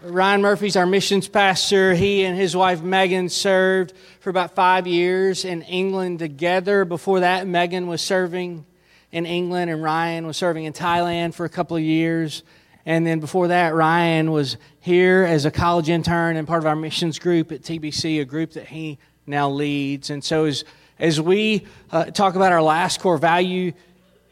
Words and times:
Ryan 0.07 0.41
Murphy's 0.41 0.75
our 0.75 0.85
missions 0.85 1.27
pastor. 1.27 1.95
He 1.95 2.25
and 2.25 2.37
his 2.37 2.55
wife 2.55 2.83
Megan 2.83 3.27
served 3.27 3.93
for 4.19 4.29
about 4.29 4.53
five 4.53 4.85
years 4.85 5.45
in 5.45 5.63
England 5.63 6.19
together. 6.19 6.85
Before 6.85 7.21
that, 7.21 7.47
Megan 7.47 7.87
was 7.87 8.01
serving 8.01 8.65
in 9.11 9.25
England 9.25 9.71
and 9.71 9.81
Ryan 9.81 10.27
was 10.27 10.37
serving 10.37 10.65
in 10.65 10.73
Thailand 10.73 11.33
for 11.33 11.45
a 11.45 11.49
couple 11.49 11.75
of 11.75 11.81
years. 11.81 12.43
And 12.85 13.05
then 13.07 13.19
before 13.19 13.47
that, 13.47 13.73
Ryan 13.73 14.31
was 14.31 14.57
here 14.79 15.23
as 15.23 15.45
a 15.45 15.51
college 15.51 15.89
intern 15.89 16.37
and 16.37 16.47
part 16.47 16.61
of 16.61 16.67
our 16.67 16.75
missions 16.75 17.17
group 17.17 17.51
at 17.51 17.61
TBC, 17.61 18.21
a 18.21 18.25
group 18.25 18.51
that 18.51 18.67
he 18.67 18.99
now 19.25 19.49
leads. 19.49 20.11
And 20.11 20.23
so 20.23 20.45
as, 20.45 20.65
as 20.99 21.19
we 21.19 21.65
uh, 21.91 22.05
talk 22.05 22.35
about 22.35 22.51
our 22.51 22.61
last 22.61 22.99
core 22.99 23.17
value 23.17 23.73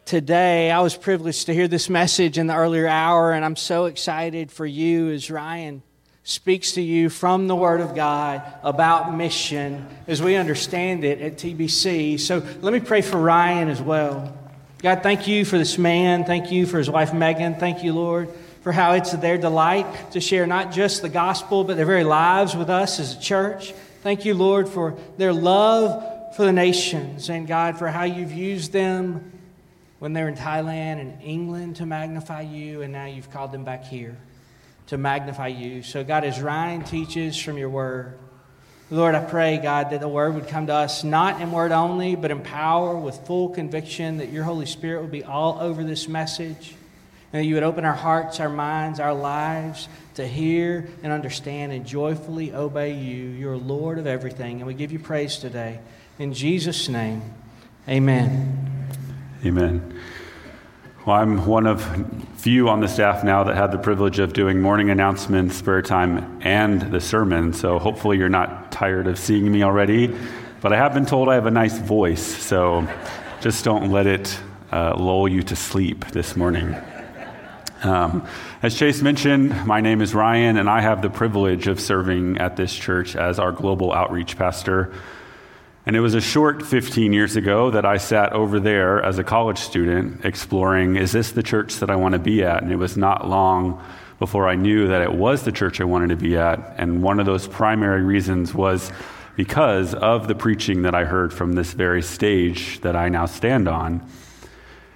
today. 0.06 0.70
I 0.70 0.82
was 0.82 0.96
privileged 0.96 1.46
to 1.46 1.54
hear 1.54 1.68
this 1.68 1.90
message 1.90 2.38
in 2.38 2.48
the 2.48 2.56
earlier 2.56 2.88
hour, 2.88 3.32
and 3.32 3.46
I'm 3.46 3.56
so 3.56 3.86
excited 3.86 4.52
for 4.52 4.66
you 4.66 5.10
as 5.12 5.32
Ryan 5.32 5.82
speaks 6.24 6.74
to 6.74 6.82
you 6.82 7.10
from 7.10 7.48
the 7.48 7.56
Word 7.56 7.82
of 7.82 7.96
God 7.96 8.42
about 8.64 9.14
mission 9.14 9.88
as 10.08 10.22
we 10.22 10.36
understand 10.36 11.04
it 11.04 11.22
at 11.22 11.38
TBC. 11.38 12.20
So 12.20 12.44
let 12.62 12.74
me 12.74 12.80
pray 12.80 13.02
for 13.02 13.18
Ryan 13.18 13.70
as 13.70 13.82
well. 13.82 14.38
God, 14.80 15.04
thank 15.04 15.28
you 15.28 15.46
for 15.46 15.58
this 15.58 15.78
man. 15.78 16.26
Thank 16.26 16.52
you 16.52 16.66
for 16.66 16.78
his 16.78 16.90
wife, 16.90 17.14
Megan. 17.14 17.56
Thank 17.56 17.84
you, 17.84 17.94
Lord, 17.94 18.30
for 18.62 18.72
how 18.72 18.94
it's 18.94 19.12
their 19.14 19.38
delight 19.38 20.12
to 20.12 20.22
share 20.22 20.46
not 20.46 20.72
just 20.72 21.02
the 21.02 21.10
gospel, 21.10 21.64
but 21.64 21.78
their 21.78 21.86
very 21.86 22.04
lives 22.04 22.56
with 22.56 22.70
us 22.70 23.00
as 23.00 23.18
a 23.18 23.22
church. 23.22 23.74
Thank 24.02 24.26
you, 24.26 24.34
Lord, 24.34 24.68
for 24.68 24.98
their 25.18 25.34
love 25.34 26.36
for 26.36 26.44
the 26.44 26.52
nations, 26.52 27.30
and 27.30 27.48
God, 27.48 27.78
for 27.78 27.88
how 27.88 28.04
you've 28.04 28.34
used 28.34 28.74
them 28.74 29.33
when 30.04 30.12
they're 30.12 30.28
in 30.28 30.36
Thailand 30.36 31.00
and 31.00 31.24
England 31.24 31.78
to 31.78 31.86
magnify 31.86 32.42
you, 32.42 32.82
and 32.82 32.92
now 32.92 33.06
you've 33.06 33.32
called 33.32 33.54
them 33.54 33.64
back 33.64 33.86
here 33.86 34.18
to 34.88 34.98
magnify 34.98 35.48
you. 35.48 35.82
So, 35.82 36.04
God, 36.04 36.26
as 36.26 36.42
Ryan 36.42 36.84
teaches 36.84 37.42
from 37.42 37.58
your 37.58 37.70
word, 37.70 38.20
Lord, 38.90 39.16
I 39.16 39.24
pray, 39.24 39.60
God, 39.60 39.92
that 39.92 40.02
the 40.02 40.10
word 40.10 40.36
would 40.36 40.50
come 40.50 40.68
to 40.68 40.74
us 40.74 41.06
not 41.06 41.40
in 41.40 41.54
word 41.54 41.72
only, 41.72 42.18
but 42.18 42.32
in 42.32 42.42
power 42.42 42.98
with 42.98 43.16
full 43.26 43.48
conviction, 43.48 44.18
that 44.18 44.30
your 44.30 44.44
Holy 44.44 44.66
Spirit 44.66 45.04
would 45.04 45.12
be 45.12 45.24
all 45.24 45.58
over 45.62 45.86
this 45.86 46.10
message, 46.10 46.76
and 47.32 47.42
that 47.42 47.46
you 47.46 47.54
would 47.54 47.64
open 47.64 47.86
our 47.86 47.96
hearts, 47.96 48.42
our 48.42 48.50
minds, 48.50 49.00
our 49.00 49.14
lives 49.14 49.88
to 50.16 50.28
hear 50.28 50.86
and 51.02 51.14
understand 51.14 51.72
and 51.72 51.86
joyfully 51.86 52.54
obey 52.54 52.94
you. 52.94 53.30
You're 53.30 53.56
Lord 53.56 54.00
of 54.00 54.06
everything, 54.06 54.58
and 54.58 54.68
we 54.68 54.74
give 54.74 54.92
you 54.92 55.00
praise 55.00 55.38
today. 55.38 55.80
In 56.20 56.34
Jesus' 56.34 56.90
name, 56.90 57.22
amen. 57.88 58.26
Amen. 58.26 58.73
Well, 61.06 61.18
I'm 61.18 61.46
one 61.46 61.68
of 61.68 61.84
few 62.38 62.70
on 62.70 62.80
the 62.80 62.88
staff 62.88 63.26
now 63.26 63.44
that 63.44 63.58
had 63.58 63.74
the 63.74 63.78
privilege 63.78 64.20
of 64.20 64.32
doing 64.32 64.62
morning 64.62 64.90
announcements, 64.90 65.62
prayer 65.62 65.82
time, 65.82 66.40
and 66.42 66.82
the 66.94 67.02
sermon. 67.02 67.52
So 67.52 67.78
hopefully 67.78 68.18
you're 68.18 68.30
not 68.30 68.72
tired 68.72 69.06
of 69.08 69.20
seeing 69.20 69.52
me 69.52 69.64
already. 69.64 70.16
But 70.62 70.72
I 70.72 70.78
have 70.78 70.94
been 70.94 71.06
told 71.06 71.28
I 71.28 71.36
have 71.36 71.46
a 71.46 71.52
nice 71.52 71.78
voice, 71.78 72.26
so 72.26 72.88
just 73.42 73.66
don't 73.66 73.92
let 73.92 74.08
it 74.08 74.40
uh, 74.72 74.96
lull 74.98 75.28
you 75.28 75.44
to 75.44 75.58
sleep 75.58 76.06
this 76.12 76.38
morning. 76.38 76.74
Um, 77.84 78.26
as 78.62 78.74
Chase 78.74 79.02
mentioned, 79.02 79.68
my 79.68 79.82
name 79.82 80.02
is 80.02 80.16
Ryan, 80.16 80.56
and 80.56 80.70
I 80.70 80.80
have 80.80 81.02
the 81.02 81.10
privilege 81.10 81.68
of 81.68 81.82
serving 81.82 82.38
at 82.38 82.56
this 82.56 82.74
church 82.74 83.18
as 83.18 83.40
our 83.40 83.52
global 83.52 83.92
outreach 83.92 84.38
pastor. 84.38 84.94
And 85.86 85.98
it 85.98 86.00
was 86.00 86.14
a 86.14 86.22
short 86.22 86.64
15 86.64 87.12
years 87.12 87.36
ago 87.36 87.70
that 87.72 87.86
I 87.86 87.98
sat 87.98 88.32
over 88.32 88.60
there 88.60 89.04
as 89.04 89.20
a 89.20 89.24
college 89.24 89.58
student 89.58 90.24
exploring 90.24 90.96
is 90.96 91.12
this 91.12 91.32
the 91.32 91.44
church 91.44 91.76
that 91.76 91.90
I 91.90 91.98
want 91.98 92.14
to 92.14 92.20
be 92.20 92.44
at? 92.44 92.64
And 92.64 92.72
it 92.72 92.78
was 92.78 92.96
not 92.96 93.28
long 93.28 93.84
before 94.18 94.48
I 94.48 94.56
knew 94.56 94.88
that 94.88 95.02
it 95.02 95.14
was 95.14 95.44
the 95.44 95.52
church 95.52 95.82
I 95.82 95.84
wanted 95.84 96.10
to 96.10 96.16
be 96.16 96.38
at. 96.38 96.76
And 96.78 97.04
one 97.04 97.20
of 97.20 97.26
those 97.26 97.50
primary 97.50 98.02
reasons 98.02 98.54
was 98.54 98.92
because 99.36 99.94
of 99.94 100.30
the 100.30 100.36
preaching 100.36 100.84
that 100.84 100.96
I 100.96 101.04
heard 101.04 101.34
from 101.34 101.54
this 101.54 101.74
very 101.74 102.02
stage 102.02 102.80
that 102.82 102.96
I 102.96 103.10
now 103.10 103.26
stand 103.26 103.68
on. 103.68 104.08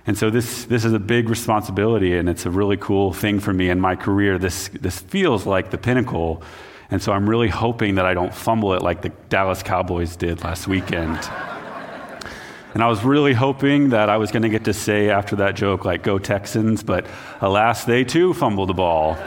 And 0.06 0.18
so 0.18 0.30
this, 0.30 0.64
this 0.66 0.86
is 0.86 0.94
a 0.94 1.00
big 1.00 1.28
responsibility, 1.28 2.18
and 2.18 2.30
it's 2.30 2.46
a 2.46 2.50
really 2.50 2.78
cool 2.78 3.12
thing 3.12 3.42
for 3.42 3.52
me 3.52 3.70
in 3.70 3.82
my 3.82 3.98
career. 3.98 4.38
This, 4.38 4.70
this 4.70 5.00
feels 5.00 5.46
like 5.46 5.70
the 5.70 5.78
pinnacle 5.78 6.42
and 6.90 7.02
so 7.02 7.12
I'm 7.12 7.30
really 7.30 7.50
hoping 7.50 7.96
that 7.96 8.06
I 8.06 8.14
don't 8.14 8.34
fumble 8.34 8.74
it 8.74 8.82
like 8.82 9.02
the 9.02 9.10
Dallas 9.30 9.62
Cowboys 9.62 10.16
did 10.16 10.44
last 10.44 10.68
weekend. 10.68 11.18
and 12.74 12.82
I 12.82 12.88
was 12.88 13.04
really 13.04 13.34
hoping 13.34 13.90
that 13.90 14.10
I 14.10 14.18
was 14.18 14.32
going 14.32 14.44
to 14.44 14.50
get 14.50 14.66
to 14.66 14.74
say 14.74 15.10
after 15.10 15.38
that 15.38 15.56
joke, 15.56 15.84
like, 15.84 16.04
go 16.04 16.18
Texans, 16.18 16.84
but 16.84 17.06
alas, 17.42 17.84
they 17.84 18.06
too 18.06 18.34
fumbled 18.34 18.70
the 18.70 18.74
ball. 18.74 19.18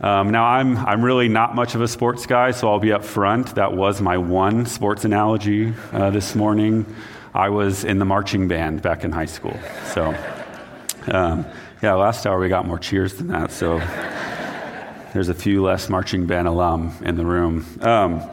Um, 0.00 0.30
now, 0.30 0.44
I'm, 0.44 0.76
I'm 0.76 1.02
really 1.02 1.28
not 1.28 1.54
much 1.54 1.74
of 1.74 1.80
a 1.80 1.88
sports 1.88 2.26
guy, 2.26 2.50
so 2.50 2.70
I'll 2.70 2.78
be 2.78 2.92
up 2.92 3.04
front. 3.04 3.54
That 3.54 3.72
was 3.72 4.02
my 4.02 4.18
one 4.18 4.66
sports 4.66 5.06
analogy 5.06 5.72
uh, 5.92 6.10
this 6.10 6.34
morning. 6.34 6.84
I 7.32 7.48
was 7.48 7.84
in 7.84 7.98
the 7.98 8.04
marching 8.04 8.48
band 8.48 8.82
back 8.82 9.02
in 9.02 9.12
high 9.12 9.24
school. 9.24 9.58
So, 9.94 10.14
um, 11.08 11.46
yeah, 11.82 11.94
last 11.94 12.26
hour 12.26 12.38
we 12.38 12.50
got 12.50 12.66
more 12.66 12.78
cheers 12.78 13.14
than 13.14 13.28
that. 13.28 13.50
So, 13.50 13.78
there's 15.14 15.28
a 15.28 15.34
few 15.34 15.62
less 15.62 15.88
marching 15.88 16.26
band 16.26 16.48
alum 16.48 16.92
in 17.02 17.14
the 17.14 17.24
room. 17.24 17.64
Um, 17.80 18.28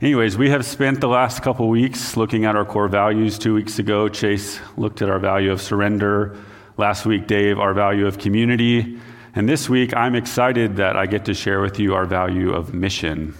anyways, 0.00 0.38
we 0.38 0.48
have 0.48 0.64
spent 0.64 1.02
the 1.02 1.08
last 1.08 1.42
couple 1.42 1.68
weeks 1.68 2.16
looking 2.16 2.46
at 2.46 2.56
our 2.56 2.64
core 2.64 2.88
values. 2.88 3.38
Two 3.38 3.52
weeks 3.52 3.78
ago, 3.78 4.08
Chase 4.08 4.58
looked 4.78 5.02
at 5.02 5.10
our 5.10 5.18
value 5.18 5.52
of 5.52 5.60
surrender. 5.60 6.34
Last 6.78 7.04
week, 7.04 7.26
Dave, 7.26 7.58
our 7.58 7.74
value 7.74 8.06
of 8.06 8.18
community. 8.18 8.98
And 9.34 9.46
this 9.46 9.68
week, 9.68 9.94
I'm 9.94 10.14
excited 10.14 10.76
that 10.76 10.96
I 10.96 11.04
get 11.04 11.26
to 11.26 11.34
share 11.34 11.60
with 11.60 11.78
you 11.78 11.94
our 11.94 12.06
value 12.06 12.54
of 12.54 12.72
mission. 12.72 13.34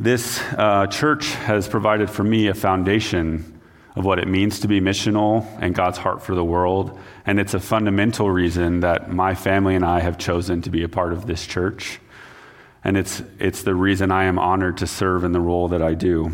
This 0.00 0.42
uh, 0.58 0.88
church 0.88 1.26
has 1.34 1.68
provided 1.68 2.10
for 2.10 2.24
me 2.24 2.48
a 2.48 2.54
foundation 2.54 3.51
of 3.94 4.04
what 4.04 4.18
it 4.18 4.26
means 4.26 4.60
to 4.60 4.68
be 4.68 4.80
missional 4.80 5.46
and 5.60 5.74
God's 5.74 5.98
heart 5.98 6.22
for 6.22 6.34
the 6.34 6.44
world. 6.44 6.98
And 7.26 7.38
it's 7.38 7.54
a 7.54 7.60
fundamental 7.60 8.30
reason 8.30 8.80
that 8.80 9.10
my 9.10 9.34
family 9.34 9.74
and 9.74 9.84
I 9.84 10.00
have 10.00 10.18
chosen 10.18 10.62
to 10.62 10.70
be 10.70 10.82
a 10.82 10.88
part 10.88 11.12
of 11.12 11.26
this 11.26 11.46
church. 11.46 12.00
And 12.84 12.96
it's, 12.96 13.22
it's 13.38 13.62
the 13.62 13.74
reason 13.74 14.10
I 14.10 14.24
am 14.24 14.38
honored 14.38 14.78
to 14.78 14.86
serve 14.86 15.24
in 15.24 15.32
the 15.32 15.40
role 15.40 15.68
that 15.68 15.82
I 15.82 15.94
do. 15.94 16.32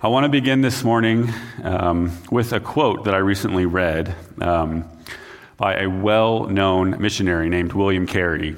I 0.00 0.08
want 0.08 0.24
to 0.24 0.28
begin 0.28 0.60
this 0.60 0.84
morning 0.84 1.32
um, 1.62 2.12
with 2.30 2.52
a 2.52 2.60
quote 2.60 3.04
that 3.04 3.14
I 3.14 3.18
recently 3.18 3.66
read 3.66 4.14
um, 4.40 4.84
by 5.56 5.80
a 5.80 5.88
well 5.88 6.46
known 6.46 7.00
missionary 7.00 7.48
named 7.48 7.72
William 7.72 8.06
Carey. 8.06 8.56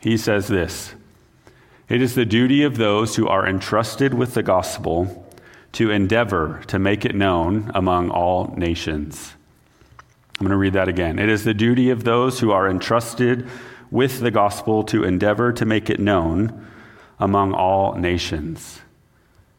He 0.00 0.16
says 0.16 0.48
this 0.48 0.92
It 1.88 2.02
is 2.02 2.16
the 2.16 2.24
duty 2.24 2.64
of 2.64 2.76
those 2.76 3.16
who 3.16 3.28
are 3.28 3.46
entrusted 3.46 4.14
with 4.14 4.34
the 4.34 4.42
gospel 4.42 5.29
to 5.72 5.90
endeavor 5.90 6.62
to 6.66 6.78
make 6.78 7.04
it 7.04 7.14
known 7.14 7.70
among 7.74 8.10
all 8.10 8.54
nations. 8.56 9.34
I'm 10.38 10.46
going 10.46 10.50
to 10.50 10.56
read 10.56 10.72
that 10.72 10.88
again. 10.88 11.18
It 11.18 11.28
is 11.28 11.44
the 11.44 11.54
duty 11.54 11.90
of 11.90 12.04
those 12.04 12.40
who 12.40 12.50
are 12.50 12.68
entrusted 12.68 13.46
with 13.90 14.20
the 14.20 14.30
gospel 14.30 14.82
to 14.84 15.04
endeavor 15.04 15.52
to 15.52 15.64
make 15.64 15.90
it 15.90 16.00
known 16.00 16.66
among 17.18 17.52
all 17.52 17.94
nations. 17.94 18.80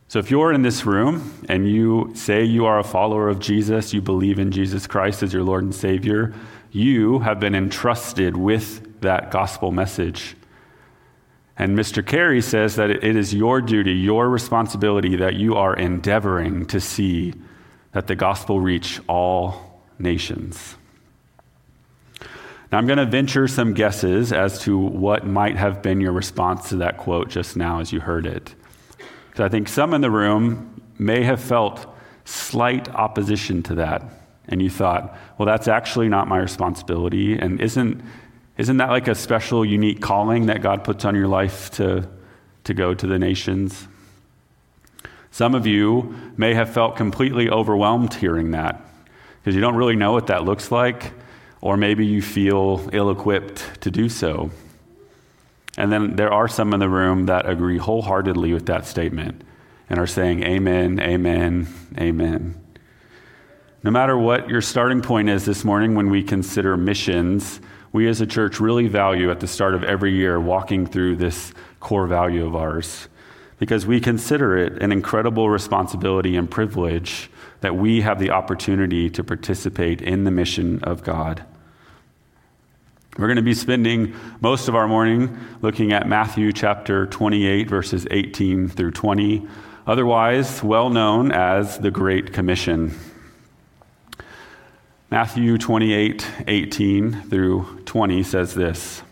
So, 0.07 0.19
if 0.19 0.29
you're 0.29 0.51
in 0.51 0.63
this 0.63 0.85
room 0.85 1.33
and 1.47 1.69
you 1.69 2.11
say 2.15 2.43
you 2.43 2.65
are 2.65 2.79
a 2.79 2.83
follower 2.83 3.29
of 3.29 3.39
Jesus, 3.39 3.93
you 3.93 4.01
believe 4.01 4.39
in 4.39 4.51
Jesus 4.51 4.87
Christ 4.87 5.23
as 5.23 5.31
your 5.31 5.43
Lord 5.43 5.63
and 5.63 5.73
Savior, 5.73 6.33
you 6.71 7.19
have 7.19 7.39
been 7.39 7.55
entrusted 7.55 8.35
with 8.35 8.99
that 9.01 9.31
gospel 9.31 9.71
message. 9.71 10.35
And 11.57 11.77
Mr. 11.77 12.05
Carey 12.05 12.41
says 12.41 12.75
that 12.77 12.89
it 12.89 13.15
is 13.15 13.33
your 13.33 13.61
duty, 13.61 13.93
your 13.93 14.29
responsibility, 14.29 15.15
that 15.17 15.35
you 15.35 15.55
are 15.55 15.75
endeavoring 15.75 16.65
to 16.67 16.79
see 16.79 17.33
that 17.91 18.07
the 18.07 18.15
gospel 18.15 18.59
reach 18.59 18.99
all 19.07 19.81
nations. 19.99 20.75
Now, 22.71 22.77
I'm 22.77 22.87
going 22.87 22.99
to 22.99 23.05
venture 23.05 23.49
some 23.49 23.73
guesses 23.73 24.31
as 24.31 24.59
to 24.59 24.77
what 24.77 25.27
might 25.27 25.57
have 25.57 25.81
been 25.81 25.99
your 25.99 26.13
response 26.13 26.69
to 26.69 26.77
that 26.77 26.97
quote 26.97 27.29
just 27.29 27.57
now 27.57 27.81
as 27.81 27.91
you 27.91 27.99
heard 27.99 28.25
it. 28.25 28.55
Because 28.97 29.45
I 29.45 29.49
think 29.49 29.67
some 29.67 29.93
in 29.93 29.99
the 30.01 30.11
room 30.11 30.81
may 30.97 31.23
have 31.23 31.41
felt 31.41 31.85
slight 32.23 32.87
opposition 32.89 33.61
to 33.63 33.75
that. 33.75 34.03
And 34.47 34.61
you 34.61 34.69
thought, 34.69 35.17
well, 35.37 35.45
that's 35.45 35.67
actually 35.67 36.07
not 36.07 36.29
my 36.29 36.37
responsibility. 36.37 37.37
And 37.37 37.59
isn't 37.59 38.01
isn't 38.61 38.77
that 38.77 38.91
like 38.91 39.07
a 39.07 39.15
special, 39.15 39.65
unique 39.65 40.01
calling 40.01 40.45
that 40.45 40.61
God 40.61 40.83
puts 40.83 41.03
on 41.03 41.15
your 41.15 41.27
life 41.27 41.71
to, 41.71 42.07
to 42.63 42.75
go 42.75 42.93
to 42.93 43.07
the 43.07 43.17
nations. 43.17 43.87
Some 45.31 45.55
of 45.55 45.65
you 45.65 46.15
may 46.37 46.53
have 46.53 46.71
felt 46.71 46.95
completely 46.95 47.49
overwhelmed 47.49 48.13
hearing 48.13 48.51
that 48.51 48.79
because 49.39 49.55
you 49.55 49.61
don't 49.61 49.77
really 49.77 49.95
know 49.95 50.11
what 50.11 50.27
that 50.27 50.43
looks 50.43 50.69
like, 50.69 51.11
or 51.59 51.75
maybe 51.75 52.05
you 52.05 52.21
feel 52.21 52.87
ill 52.93 53.09
equipped 53.09 53.81
to 53.81 53.89
do 53.89 54.07
so. 54.07 54.51
And 55.75 55.91
then 55.91 56.15
there 56.15 56.31
are 56.31 56.47
some 56.47 56.71
in 56.71 56.79
the 56.79 56.87
room 56.87 57.25
that 57.25 57.49
agree 57.49 57.79
wholeheartedly 57.79 58.53
with 58.53 58.67
that 58.67 58.85
statement 58.85 59.43
and 59.89 59.97
are 59.97 60.05
saying, 60.05 60.43
Amen, 60.43 60.99
Amen, 60.99 61.67
Amen. 61.97 62.63
No 63.81 63.89
matter 63.89 64.15
what 64.15 64.49
your 64.49 64.61
starting 64.61 65.01
point 65.01 65.29
is 65.29 65.45
this 65.45 65.63
morning 65.63 65.95
when 65.95 66.11
we 66.11 66.21
consider 66.21 66.77
missions, 66.77 67.59
we 67.91 68.07
as 68.07 68.21
a 68.21 68.27
church 68.27 68.59
really 68.59 68.87
value 68.87 69.29
at 69.31 69.39
the 69.39 69.47
start 69.47 69.75
of 69.75 69.83
every 69.83 70.13
year 70.13 70.39
walking 70.39 70.85
through 70.85 71.17
this 71.17 71.53
core 71.79 72.07
value 72.07 72.45
of 72.45 72.55
ours 72.55 73.07
because 73.59 73.85
we 73.85 73.99
consider 73.99 74.57
it 74.57 74.81
an 74.81 74.91
incredible 74.91 75.49
responsibility 75.49 76.35
and 76.35 76.49
privilege 76.49 77.29
that 77.59 77.75
we 77.75 78.01
have 78.01 78.17
the 78.17 78.31
opportunity 78.31 79.07
to 79.09 79.23
participate 79.23 80.01
in 80.01 80.23
the 80.23 80.31
mission 80.31 80.83
of 80.83 81.03
God. 81.03 81.45
We're 83.17 83.27
going 83.27 83.35
to 83.35 83.43
be 83.43 83.53
spending 83.53 84.15
most 84.39 84.67
of 84.67 84.75
our 84.75 84.87
morning 84.87 85.37
looking 85.61 85.91
at 85.91 86.07
Matthew 86.07 86.53
chapter 86.53 87.05
28, 87.05 87.69
verses 87.69 88.07
18 88.09 88.69
through 88.69 88.91
20, 88.91 89.45
otherwise 89.85 90.63
well 90.63 90.89
known 90.89 91.31
as 91.31 91.77
the 91.77 91.91
Great 91.91 92.33
Commission. 92.33 92.97
Matthew 95.11 95.57
28, 95.57 96.25
18 96.47 97.23
through 97.23 97.81
20 97.83 98.23
says 98.23 98.55
this 98.55 99.03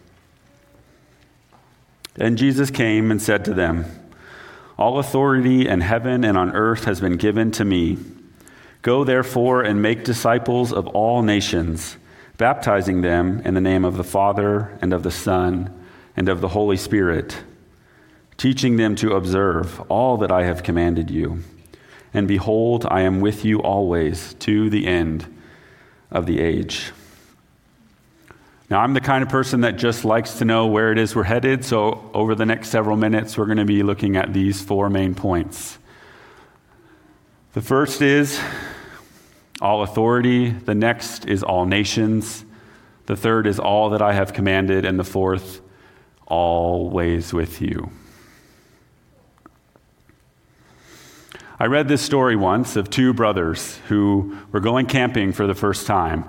Then 2.14 2.38
Jesus 2.38 2.72
came 2.72 3.12
and 3.12 3.22
said 3.22 3.44
to 3.44 3.54
them, 3.54 3.84
All 4.78 4.98
authority 4.98 5.68
in 5.68 5.82
heaven 5.82 6.24
and 6.24 6.38
on 6.38 6.56
earth 6.56 6.86
has 6.86 7.02
been 7.02 7.18
given 7.18 7.52
to 7.52 7.66
me. 7.66 7.98
Go 8.82 9.04
therefore 9.04 9.62
and 9.62 9.82
make 9.82 10.06
disciples 10.06 10.72
of 10.72 10.88
all 10.88 11.22
nations, 11.22 11.98
baptizing 12.38 13.02
them 13.02 13.42
in 13.44 13.54
the 13.54 13.60
name 13.60 13.84
of 13.84 13.98
the 13.98 14.04
Father 14.06 14.80
and 14.82 14.94
of 14.94 15.04
the 15.04 15.12
Son 15.12 15.86
and 16.16 16.30
of 16.30 16.40
the 16.40 16.48
Holy 16.48 16.78
Spirit, 16.78 17.42
teaching 18.38 18.78
them 18.78 18.96
to 18.96 19.18
observe 19.18 19.82
all 19.92 20.16
that 20.16 20.32
I 20.32 20.46
have 20.46 20.64
commanded 20.64 21.12
you. 21.12 21.44
And 22.14 22.26
behold, 22.26 22.88
I 22.90 23.02
am 23.02 23.20
with 23.20 23.44
you 23.44 23.62
always 23.62 24.34
to 24.36 24.70
the 24.70 24.88
end 24.88 25.36
of 26.12 26.26
the 26.26 26.40
age. 26.40 26.92
Now, 28.70 28.82
I'm 28.82 28.94
the 28.94 29.02
kind 29.02 29.24
of 29.24 29.30
person 29.30 29.62
that 29.62 29.78
just 29.78 30.06
likes 30.06 30.38
to 30.38 30.46
know 30.46 30.68
where 30.68 30.92
it 30.92 31.00
is 31.00 31.16
we're 31.16 31.24
headed, 31.24 31.66
so 31.66 32.12
over 32.14 32.36
the 32.36 32.46
next 32.46 32.70
several 32.70 32.96
minutes, 32.98 33.36
we're 33.38 33.48
going 33.48 33.58
to 33.58 33.66
be 33.66 33.82
looking 33.82 34.16
at 34.16 34.32
these 34.32 34.62
four 34.62 34.90
main 34.90 35.16
points. 35.16 35.80
The 37.54 37.62
first 37.62 38.04
is 38.04 38.40
all 39.60 39.82
authority, 39.82 40.52
the 40.52 40.76
next 40.76 41.26
is 41.26 41.42
all 41.42 41.66
nations, 41.66 42.46
the 43.08 43.16
third 43.16 43.48
is 43.48 43.60
all 43.60 43.90
that 43.90 44.04
I 44.04 44.14
have 44.14 44.34
commanded, 44.34 44.86
and 44.86 45.00
the 45.00 45.04
fourth, 45.04 45.62
always 46.28 47.34
with 47.34 47.62
you. 47.62 47.90
I 51.62 51.66
read 51.66 51.90
this 51.90 52.02
story 52.02 52.38
once 52.38 52.78
of 52.78 52.90
two 52.90 53.14
brothers 53.14 53.76
who 53.90 54.38
were 54.54 54.62
going 54.62 54.86
camping 54.86 55.34
for 55.34 55.46
the 55.46 55.54
first 55.54 55.86
time. 55.86 56.24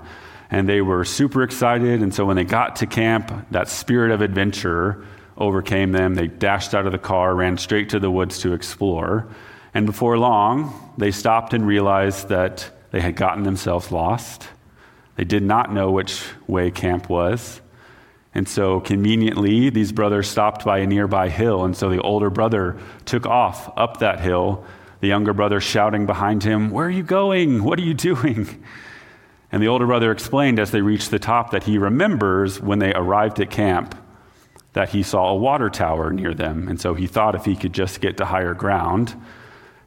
And 0.49 0.67
they 0.67 0.81
were 0.81 1.05
super 1.05 1.41
excited. 1.41 2.01
And 2.01 2.13
so 2.13 2.25
when 2.25 2.35
they 2.35 2.43
got 2.43 2.75
to 2.77 2.85
camp, 2.85 3.47
that 3.51 3.69
spirit 3.69 4.11
of 4.11 4.19
adventure 4.19 5.05
overcame 5.37 5.93
them. 5.93 6.15
They 6.15 6.27
dashed 6.27 6.75
out 6.75 6.85
of 6.85 6.91
the 6.91 6.97
car, 6.97 7.33
ran 7.33 7.57
straight 7.57 7.87
to 7.91 7.99
the 7.99 8.11
woods 8.11 8.39
to 8.39 8.51
explore. 8.51 9.29
And 9.73 9.85
before 9.85 10.17
long, 10.17 10.93
they 10.97 11.11
stopped 11.11 11.53
and 11.53 11.65
realized 11.65 12.27
that 12.27 12.69
they 12.91 12.99
had 12.99 13.15
gotten 13.15 13.43
themselves 13.43 13.89
lost. 13.89 14.49
They 15.15 15.23
did 15.23 15.43
not 15.43 15.73
know 15.73 15.91
which 15.91 16.25
way 16.45 16.71
camp 16.71 17.07
was. 17.07 17.61
And 18.33 18.49
so, 18.49 18.81
conveniently, 18.81 19.69
these 19.69 19.93
brothers 19.93 20.27
stopped 20.27 20.65
by 20.65 20.79
a 20.79 20.87
nearby 20.87 21.29
hill. 21.29 21.63
And 21.63 21.75
so 21.75 21.89
the 21.89 22.01
older 22.01 22.29
brother 22.29 22.77
took 23.05 23.25
off 23.25 23.71
up 23.77 23.99
that 23.99 24.19
hill 24.19 24.65
the 25.01 25.07
younger 25.07 25.33
brother 25.33 25.59
shouting 25.59 26.05
behind 26.05 26.43
him, 26.43 26.69
Where 26.69 26.87
are 26.87 26.91
you 26.91 27.03
going? 27.03 27.63
What 27.63 27.77
are 27.79 27.83
you 27.83 27.93
doing? 27.93 28.63
And 29.51 29.61
the 29.61 29.67
older 29.67 29.85
brother 29.85 30.11
explained 30.11 30.59
as 30.59 30.71
they 30.71 30.81
reached 30.81 31.11
the 31.11 31.19
top 31.19 31.51
that 31.51 31.63
he 31.63 31.77
remembers 31.77 32.61
when 32.61 32.79
they 32.79 32.93
arrived 32.93 33.39
at 33.41 33.49
camp 33.49 33.95
that 34.73 34.89
he 34.89 35.03
saw 35.03 35.29
a 35.29 35.35
water 35.35 35.69
tower 35.69 36.11
near 36.11 36.33
them. 36.33 36.69
And 36.69 36.79
so 36.79 36.93
he 36.93 37.05
thought 37.05 37.35
if 37.35 37.43
he 37.43 37.57
could 37.57 37.73
just 37.73 37.99
get 37.99 38.15
to 38.17 38.25
higher 38.25 38.53
ground 38.53 39.21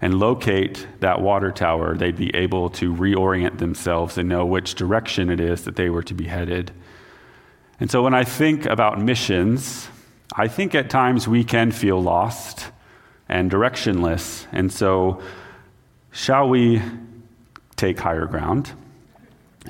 and 0.03 0.21
locate 0.21 0.87
that 1.01 1.23
water 1.23 1.51
tower, 1.51 1.97
they'd 1.97 2.17
be 2.17 2.35
able 2.35 2.69
to 2.69 2.93
reorient 2.95 3.57
themselves 3.57 4.19
and 4.19 4.29
know 4.29 4.45
which 4.45 4.75
direction 4.75 5.31
it 5.31 5.41
is 5.41 5.65
that 5.65 5.77
they 5.77 5.89
were 5.89 6.03
to 6.03 6.13
be 6.13 6.25
headed. 6.25 6.71
And 7.81 7.91
so 7.91 8.03
when 8.03 8.13
I 8.13 8.25
think 8.25 8.67
about 8.67 9.01
missions, 9.01 9.89
I 10.37 10.49
think 10.49 10.75
at 10.75 10.91
times 10.91 11.27
we 11.27 11.43
can 11.43 11.71
feel 11.71 12.03
lost 12.03 12.71
and 13.29 13.50
directionless. 13.50 14.47
And 14.53 14.73
so, 14.73 15.23
shall 16.11 16.49
we 16.49 16.82
take 17.76 17.99
higher 17.99 18.26
ground 18.26 18.73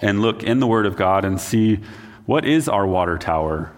and 0.01 0.21
look 0.21 0.43
in 0.43 0.61
the 0.61 0.67
Word 0.67 0.87
of 0.87 0.97
God 0.97 1.25
and 1.25 1.41
see 1.41 1.81
what 2.27 2.45
is 2.45 2.69
our 2.69 2.87
water 2.87 3.19
tower? 3.19 3.73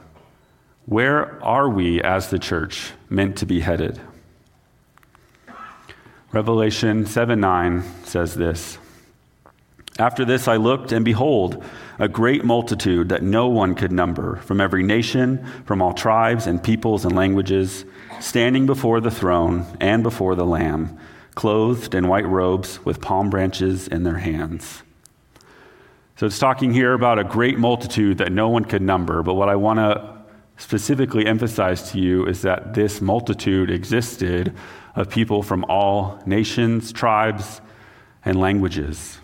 Where 0.87 1.43
are 1.43 1.69
we 1.69 2.01
as 2.01 2.31
the 2.31 2.39
church 2.39 2.93
meant 3.09 3.37
to 3.39 3.47
be 3.47 3.61
headed? 3.61 4.01
Revelation 6.33 7.07
7 7.07 7.41
9 7.41 7.83
says 8.05 8.35
this 8.35 8.79
After 9.99 10.25
this 10.25 10.47
I 10.47 10.57
looked, 10.57 10.93
and 10.93 11.05
behold, 11.05 11.65
a 11.99 12.09
great 12.09 12.45
multitude 12.45 13.09
that 13.09 13.23
no 13.23 13.49
one 13.49 13.75
could 13.75 13.93
number, 13.93 14.37
from 14.37 14.61
every 14.61 14.83
nation, 14.83 15.45
from 15.65 15.81
all 15.81 15.93
tribes 15.93 16.47
and 16.47 16.63
peoples 16.63 17.05
and 17.05 17.17
languages 17.17 17.85
standing 18.21 18.67
before 18.67 19.01
the 19.01 19.11
throne 19.11 19.67
and 19.81 20.03
before 20.03 20.35
the 20.35 20.45
Lamb, 20.45 20.99
clothed 21.35 21.95
in 21.95 22.09
white 22.09 22.27
robes 22.27 22.85
with 22.85 23.01
palm 23.01 23.31
branches 23.31 23.89
in 23.89 24.03
their 24.03 24.19
hands. 24.19 24.83
So 26.17 26.27
it's 26.27 26.39
talking 26.39 26.73
here 26.73 26.95
about 26.95 27.19
a 27.19 27.25
great 27.25 27.59
multitude 27.59 28.19
that 28.19 28.33
no 28.33 28.49
one 28.49 28.65
could 28.65 28.83
number, 28.83 29.23
but 29.23 29.35
what 29.35 29.49
I 29.49 29.57
want 29.57 29.79
to 29.79 30.17
specifically 30.57 31.27
emphasize 31.27 31.91
to 31.93 31.99
you 31.99 32.27
is 32.27 32.43
that 32.43 32.73
this 32.73 33.03
multitude 33.03 33.71
existed 33.71 34.55
of 34.95 35.11
people 35.11 35.43
from 35.43 35.65
all 35.69 36.23
nations, 36.25 36.93
tribes, 36.93 37.61
and 38.25 38.41
languages. 38.41 39.19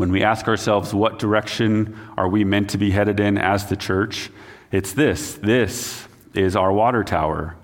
When 0.00 0.12
we 0.12 0.22
ask 0.22 0.48
ourselves, 0.48 0.94
what 0.94 1.18
direction 1.18 1.94
are 2.16 2.26
we 2.26 2.42
meant 2.42 2.70
to 2.70 2.78
be 2.78 2.90
headed 2.90 3.20
in 3.20 3.36
as 3.36 3.66
the 3.66 3.76
church? 3.76 4.30
It's 4.72 4.94
this 4.94 5.34
this 5.34 6.08
is 6.32 6.56
our 6.56 6.72
water 6.72 7.04
tower. 7.04 7.54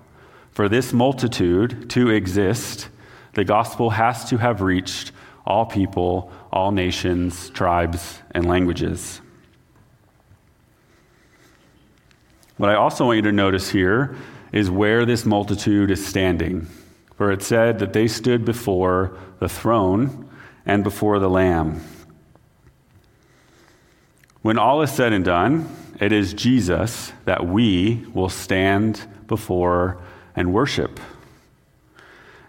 For 0.50 0.68
this 0.68 0.92
multitude 0.92 1.88
to 1.88 2.10
exist, 2.10 2.90
the 3.32 3.44
gospel 3.44 3.88
has 3.88 4.28
to 4.28 4.36
have 4.36 4.60
reached 4.60 5.12
all 5.46 5.64
people, 5.64 6.30
all 6.52 6.72
nations, 6.72 7.48
tribes, 7.48 8.18
and 8.32 8.44
languages. 8.44 9.22
What 12.58 12.68
I 12.68 12.74
also 12.74 13.06
want 13.06 13.16
you 13.16 13.22
to 13.22 13.32
notice 13.32 13.70
here 13.70 14.14
is 14.52 14.68
where 14.68 15.06
this 15.06 15.24
multitude 15.24 15.90
is 15.90 16.06
standing. 16.06 16.66
For 17.16 17.32
it 17.32 17.40
said 17.40 17.78
that 17.78 17.94
they 17.94 18.06
stood 18.06 18.44
before 18.44 19.16
the 19.38 19.48
throne 19.48 20.28
and 20.66 20.84
before 20.84 21.18
the 21.18 21.30
Lamb. 21.30 21.80
When 24.46 24.60
all 24.60 24.80
is 24.82 24.92
said 24.92 25.12
and 25.12 25.24
done, 25.24 25.68
it 25.98 26.12
is 26.12 26.32
Jesus 26.32 27.12
that 27.24 27.48
we 27.48 28.06
will 28.14 28.28
stand 28.28 29.04
before 29.26 30.00
and 30.36 30.54
worship. 30.54 31.00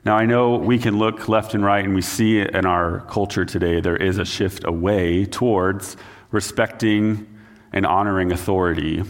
Now, 0.05 0.15
I 0.15 0.27
know 0.27 0.57
we 0.57 0.77
can 0.77 0.99
look 0.99 1.27
left 1.27 1.55
and 1.55 1.65
right 1.65 1.83
and 1.83 1.95
we 1.95 2.03
see 2.03 2.39
in 2.39 2.67
our 2.67 2.99
culture 3.09 3.45
today 3.45 3.79
there 3.79 3.97
is 3.97 4.19
a 4.19 4.25
shift 4.25 4.63
away 4.63 5.25
towards 5.25 5.97
respecting 6.29 7.35
and 7.73 7.83
honoring 7.83 8.31
authority. 8.31 9.03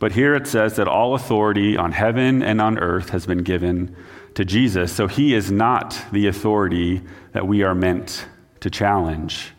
But 0.00 0.10
here 0.10 0.34
it 0.34 0.48
says 0.48 0.74
that 0.74 0.88
all 0.88 1.14
authority 1.14 1.76
on 1.76 1.92
heaven 1.92 2.42
and 2.42 2.60
on 2.60 2.76
earth 2.76 3.10
has 3.10 3.24
been 3.24 3.44
given 3.44 3.94
to 4.34 4.44
Jesus. 4.44 4.92
So 4.92 5.06
he 5.06 5.32
is 5.32 5.52
not 5.52 5.96
the 6.10 6.26
authority 6.26 7.02
that 7.30 7.46
we 7.46 7.62
are 7.62 7.76
meant 7.76 8.26
to 8.58 8.68
challenge 8.68 9.52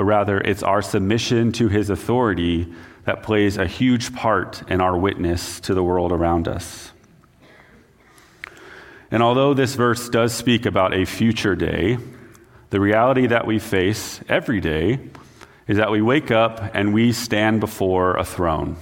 but 0.00 0.04
rather 0.04 0.38
it's 0.38 0.62
our 0.62 0.80
submission 0.80 1.52
to 1.52 1.68
his 1.68 1.90
authority 1.90 2.66
that 3.04 3.22
plays 3.22 3.58
a 3.58 3.66
huge 3.66 4.14
part 4.14 4.62
in 4.70 4.80
our 4.80 4.96
witness 4.96 5.60
to 5.60 5.74
the 5.74 5.82
world 5.84 6.10
around 6.10 6.48
us. 6.48 6.90
And 9.10 9.22
although 9.22 9.52
this 9.52 9.74
verse 9.74 10.08
does 10.08 10.32
speak 10.32 10.64
about 10.64 10.94
a 10.94 11.04
future 11.04 11.54
day, 11.54 11.98
the 12.70 12.80
reality 12.80 13.26
that 13.26 13.46
we 13.46 13.58
face 13.58 14.22
every 14.26 14.58
day 14.58 15.00
is 15.68 15.76
that 15.76 15.90
we 15.90 16.00
wake 16.00 16.30
up 16.30 16.70
and 16.72 16.94
we 16.94 17.12
stand 17.12 17.60
before 17.60 18.16
a 18.16 18.24
throne. 18.24 18.78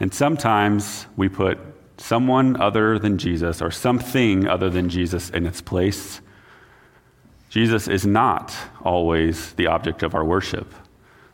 And 0.00 0.14
sometimes 0.14 1.04
we 1.14 1.28
put 1.28 1.58
someone 1.98 2.58
other 2.58 2.98
than 2.98 3.18
Jesus 3.18 3.60
or 3.60 3.70
something 3.70 4.48
other 4.48 4.70
than 4.70 4.88
Jesus 4.88 5.28
in 5.28 5.44
its 5.44 5.60
place, 5.60 6.22
Jesus 7.54 7.86
is 7.86 8.04
not 8.04 8.52
always 8.82 9.52
the 9.52 9.68
object 9.68 10.02
of 10.02 10.16
our 10.16 10.24
worship. 10.24 10.74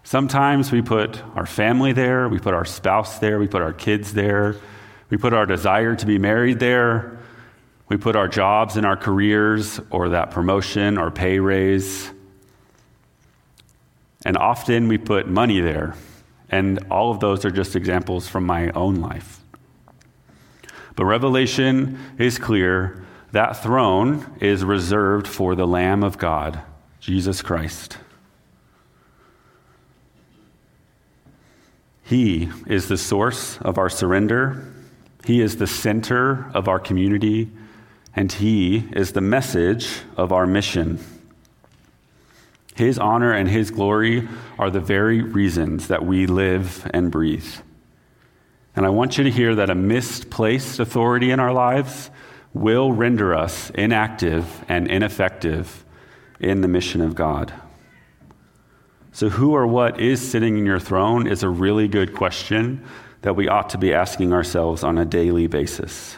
Sometimes 0.02 0.70
we 0.70 0.82
put 0.82 1.22
our 1.34 1.46
family 1.46 1.94
there, 1.94 2.28
we 2.28 2.38
put 2.38 2.52
our 2.52 2.66
spouse 2.66 3.20
there, 3.20 3.38
we 3.38 3.48
put 3.48 3.62
our 3.62 3.72
kids 3.72 4.12
there, 4.12 4.56
we 5.08 5.16
put 5.16 5.32
our 5.32 5.46
desire 5.46 5.96
to 5.96 6.04
be 6.04 6.18
married 6.18 6.60
there, 6.60 7.18
we 7.88 7.96
put 7.96 8.16
our 8.16 8.28
jobs 8.28 8.76
and 8.76 8.84
our 8.84 8.98
careers 8.98 9.80
or 9.88 10.10
that 10.10 10.30
promotion 10.30 10.98
or 10.98 11.10
pay 11.10 11.38
raise. 11.38 12.10
And 14.22 14.36
often 14.36 14.88
we 14.88 14.98
put 14.98 15.26
money 15.26 15.60
there. 15.60 15.94
And 16.50 16.80
all 16.90 17.10
of 17.10 17.20
those 17.20 17.46
are 17.46 17.50
just 17.50 17.74
examples 17.74 18.28
from 18.28 18.44
my 18.44 18.68
own 18.72 18.96
life. 18.96 19.40
But 20.96 21.06
Revelation 21.06 21.98
is 22.18 22.36
clear 22.36 23.06
that 23.32 23.62
throne 23.62 24.38
is 24.40 24.64
reserved 24.64 25.26
for 25.26 25.54
the 25.54 25.66
Lamb 25.66 26.02
of 26.02 26.18
God, 26.18 26.60
Jesus 27.00 27.42
Christ. 27.42 27.98
He 32.02 32.50
is 32.66 32.88
the 32.88 32.98
source 32.98 33.58
of 33.58 33.78
our 33.78 33.88
surrender. 33.88 34.66
He 35.24 35.40
is 35.40 35.58
the 35.58 35.68
center 35.68 36.50
of 36.54 36.66
our 36.66 36.80
community, 36.80 37.50
and 38.16 38.32
He 38.32 38.88
is 38.92 39.12
the 39.12 39.20
message 39.20 40.00
of 40.16 40.32
our 40.32 40.46
mission. 40.46 40.98
His 42.74 42.98
honor 42.98 43.32
and 43.32 43.48
His 43.48 43.70
glory 43.70 44.26
are 44.58 44.70
the 44.70 44.80
very 44.80 45.22
reasons 45.22 45.86
that 45.86 46.04
we 46.04 46.26
live 46.26 46.90
and 46.92 47.12
breathe. 47.12 47.54
And 48.74 48.84
I 48.84 48.88
want 48.88 49.18
you 49.18 49.24
to 49.24 49.30
hear 49.30 49.54
that 49.54 49.70
a 49.70 49.74
misplaced 49.74 50.80
authority 50.80 51.30
in 51.30 51.38
our 51.38 51.52
lives 51.52 52.10
will 52.52 52.92
render 52.92 53.34
us 53.34 53.70
inactive 53.70 54.64
and 54.68 54.88
ineffective 54.88 55.84
in 56.40 56.60
the 56.60 56.68
mission 56.68 57.00
of 57.00 57.14
God. 57.14 57.52
So, 59.12 59.28
who 59.28 59.54
or 59.54 59.66
what 59.66 60.00
is 60.00 60.20
sitting 60.20 60.56
in 60.56 60.64
your 60.64 60.78
throne 60.78 61.26
is 61.26 61.42
a 61.42 61.48
really 61.48 61.88
good 61.88 62.14
question 62.14 62.84
that 63.22 63.34
we 63.34 63.48
ought 63.48 63.68
to 63.70 63.78
be 63.78 63.92
asking 63.92 64.32
ourselves 64.32 64.82
on 64.82 64.98
a 64.98 65.04
daily 65.04 65.46
basis. 65.46 66.16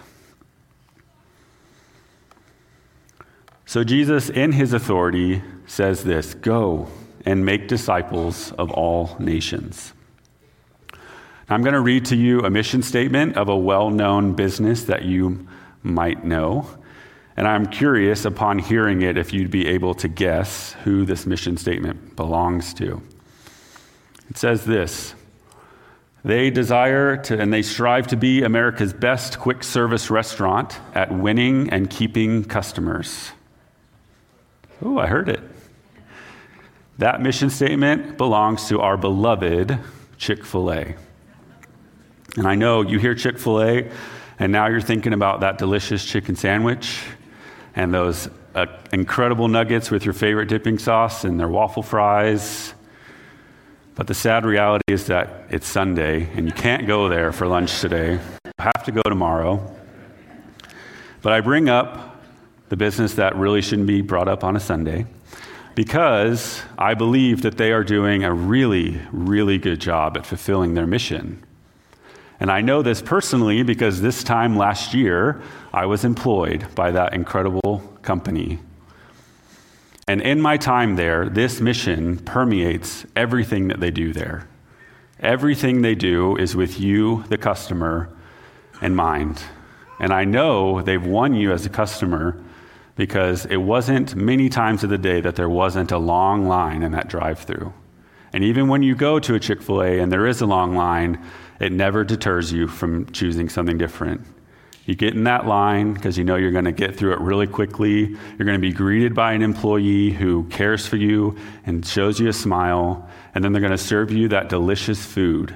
So, 3.65 3.83
Jesus, 3.83 4.29
in 4.29 4.53
his 4.53 4.73
authority, 4.73 5.43
says 5.67 6.05
this 6.05 6.35
Go 6.35 6.89
and 7.25 7.45
make 7.45 7.69
disciples 7.69 8.53
of 8.53 8.71
all 8.71 9.17
nations. 9.19 9.95
I'm 11.49 11.63
going 11.63 11.75
to 11.75 11.81
read 11.81 12.05
to 12.07 12.17
you 12.17 12.41
a 12.41 12.51
mission 12.51 12.83
statement 12.83 13.37
of 13.37 13.49
a 13.49 13.57
well 13.57 13.91
known 13.91 14.35
business 14.35 14.85
that 14.85 15.05
you 15.05 15.47
might 15.83 16.25
know. 16.25 16.67
And 17.37 17.49
I'm 17.49 17.67
curious 17.67 18.25
upon 18.25 18.59
hearing 18.59 19.03
it 19.03 19.17
if 19.17 19.33
you'd 19.33 19.51
be 19.51 19.67
able 19.67 19.95
to 19.95 20.09
guess 20.09 20.75
who 20.85 21.05
this 21.05 21.27
mission 21.27 21.57
statement 21.57 22.15
belongs 22.15 22.75
to. 22.75 23.03
It 24.29 24.37
says 24.37 24.65
this 24.65 25.15
They 26.25 26.51
desire 26.51 27.17
to 27.17 27.41
and 27.41 27.53
they 27.53 27.63
strive 27.63 28.07
to 28.09 28.17
be 28.17 28.43
America's 28.43 28.93
best 28.93 29.39
quick 29.39 29.65
service 29.65 30.11
restaurant 30.11 30.79
at 30.95 31.11
winning 31.13 31.71
and 31.71 31.89
keeping 31.89 32.45
customers. 32.45 33.33
Oh, 34.85 34.99
I 34.99 35.07
heard 35.07 35.29
it. 35.29 35.41
That 36.99 37.21
mission 37.21 37.51
statement 37.51 38.17
belongs 38.19 38.69
to 38.69 38.81
our 38.81 38.97
beloved 38.97 39.79
Chick 40.19 40.45
fil 40.45 40.73
A. 40.73 40.95
And 42.37 42.47
I 42.47 42.55
know 42.55 42.83
you 42.83 42.99
hear 42.99 43.15
Chick 43.15 43.39
fil 43.39 43.63
A, 43.63 43.91
and 44.43 44.51
now 44.51 44.67
you're 44.67 44.81
thinking 44.81 45.13
about 45.13 45.39
that 45.43 45.57
delicious 45.57 46.05
chicken 46.05 46.35
sandwich 46.35 47.05
and 47.77 47.95
those 47.95 48.29
uh, 48.57 48.67
incredible 48.93 49.47
nuggets 49.47 49.89
with 49.89 50.05
your 50.05 50.15
favorite 50.15 50.49
dipping 50.49 50.81
sauce 50.81 51.23
and 51.23 51.39
their 51.39 51.49
waffle 51.49 51.85
fries. 51.85 52.75
But 53.95 54.09
the 54.09 54.15
sad 54.15 54.45
reality 54.45 54.83
is 54.89 55.07
that 55.07 55.45
it's 55.51 55.69
Sunday 55.69 56.29
and 56.35 56.45
you 56.45 56.53
can't 56.53 56.89
go 56.89 57.09
there 57.09 57.31
for 57.31 57.47
lunch 57.47 57.81
today. 57.81 58.15
You 58.15 58.53
have 58.59 58.83
to 58.83 58.91
go 58.91 59.03
tomorrow. 59.03 59.77
But 61.23 61.35
I 61.35 61.41
bring 61.41 61.69
up 61.69 62.21
the 62.69 62.77
business 62.77 63.15
that 63.15 63.37
really 63.37 63.63
shouldn't 63.63 63.87
be 63.87 64.01
brought 64.01 64.27
up 64.27 64.43
on 64.43 64.57
a 64.57 64.61
Sunday 64.61 65.07
because 65.77 66.63
I 66.77 66.95
believe 66.95 67.43
that 67.43 67.59
they 67.59 67.71
are 67.71 67.85
doing 67.85 68.25
a 68.25 68.35
really, 68.35 69.01
really 69.13 69.59
good 69.59 69.81
job 69.81 70.17
at 70.17 70.27
fulfilling 70.27 70.75
their 70.75 70.89
mission. 70.89 71.45
And 72.43 72.51
I 72.51 72.61
know 72.61 72.83
this 72.83 73.01
personally 73.01 73.63
because 73.63 74.01
this 74.01 74.25
time 74.25 74.57
last 74.57 74.95
year, 74.95 75.41
I 75.73 75.87
was 75.87 76.05
employed 76.05 76.67
by 76.75 76.91
that 76.91 77.15
incredible 77.15 77.79
company. 78.03 78.59
And 80.09 80.21
in 80.21 80.41
my 80.41 80.57
time 80.57 80.97
there, 80.97 81.29
this 81.29 81.61
mission 81.61 82.19
permeates 82.19 83.07
everything 83.15 83.69
that 83.69 83.79
they 83.79 83.93
do 83.93 84.13
there. 84.13 84.49
Everything 85.21 85.83
they 85.83 85.95
do 85.95 86.37
is 86.37 86.57
with 86.57 86.81
you, 86.81 87.23
the 87.29 87.39
customer, 87.39 88.09
in 88.81 88.97
mind. 88.97 89.41
And 90.01 90.13
I 90.13 90.25
know 90.25 90.83
they've 90.83 91.07
won 91.07 91.35
you 91.35 91.53
as 91.53 91.65
a 91.65 91.71
customer 91.71 92.43
because 92.97 93.47
it 93.47 93.59
wasn't 93.59 94.17
many 94.17 94.49
times 94.49 94.83
of 94.83 94.91
the 94.91 94.99
day 94.99 95.21
that 95.21 95.37
there 95.37 95.49
wasn't 95.49 95.93
a 95.93 95.99
long 95.99 96.49
line 96.49 96.83
in 96.83 96.91
that 96.91 97.07
drive 97.07 97.39
through. 97.39 97.73
And 98.33 98.43
even 98.43 98.67
when 98.67 98.83
you 98.83 98.97
go 98.97 99.21
to 99.21 99.37
a 99.37 99.39
Chick 99.39 99.63
fil 99.63 99.81
A 99.81 100.01
and 100.01 100.11
there 100.11 100.27
is 100.27 100.41
a 100.41 100.47
long 100.47 100.75
line, 100.75 101.25
it 101.63 101.71
never 101.71 102.03
deters 102.03 102.53
you 102.53 102.67
from 102.67 103.07
choosing 103.13 103.49
something 103.49 103.79
different. 103.79 104.21
You 104.85 104.97
get 104.97 105.15
in 105.15 105.23
that 105.25 105.47
line 105.47 105.95
because 105.95 106.19
you 106.19 106.25
know 106.25 106.35
you're 106.35 106.51
going 106.51 106.65
to 106.65 106.73
get 106.73 106.97
through 106.97 107.13
it 107.13 107.21
really 107.21 107.47
quickly. 107.47 108.09
You're 108.09 108.45
going 108.45 108.59
to 108.61 108.67
be 108.67 108.73
greeted 108.73 109.15
by 109.15 109.33
an 109.33 109.43
employee 109.43 110.11
who 110.11 110.43
cares 110.49 110.89
for 110.89 110.97
you 110.97 111.39
and 111.65 111.87
shows 111.87 112.19
you 112.19 112.29
a 112.29 112.33
smile, 112.33 113.09
and 113.33 113.45
then 113.45 113.53
they're 113.53 113.61
going 113.61 113.71
to 113.71 113.79
serve 113.79 114.11
you 114.11 114.27
that 114.29 114.49
delicious 114.49 115.07
food 115.07 115.55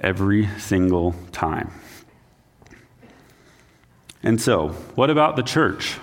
every 0.00 0.48
single 0.58 1.14
time. 1.32 1.70
And 4.22 4.40
so, 4.40 4.68
what 4.94 5.10
about 5.10 5.36
the 5.36 5.42
church? 5.42 5.98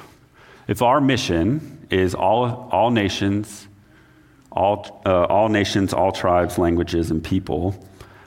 If 0.68 0.84
our 0.84 1.02
mission 1.02 1.88
is 1.90 2.14
all, 2.14 2.70
all 2.72 2.92
nations, 2.92 3.68
all, 4.52 5.02
uh, 5.08 5.24
all 5.24 5.50
nations, 5.50 5.92
all 5.92 6.12
tribes, 6.12 6.60
languages, 6.60 7.10
and 7.10 7.24
people, 7.24 7.84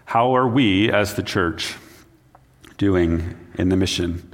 how 0.07 0.37
are 0.37 0.47
we 0.47 0.91
as 0.91 1.15
the 1.15 1.23
church 1.23 1.75
doing 2.79 3.37
in 3.59 3.69
the 3.69 3.77
mission? 3.77 4.33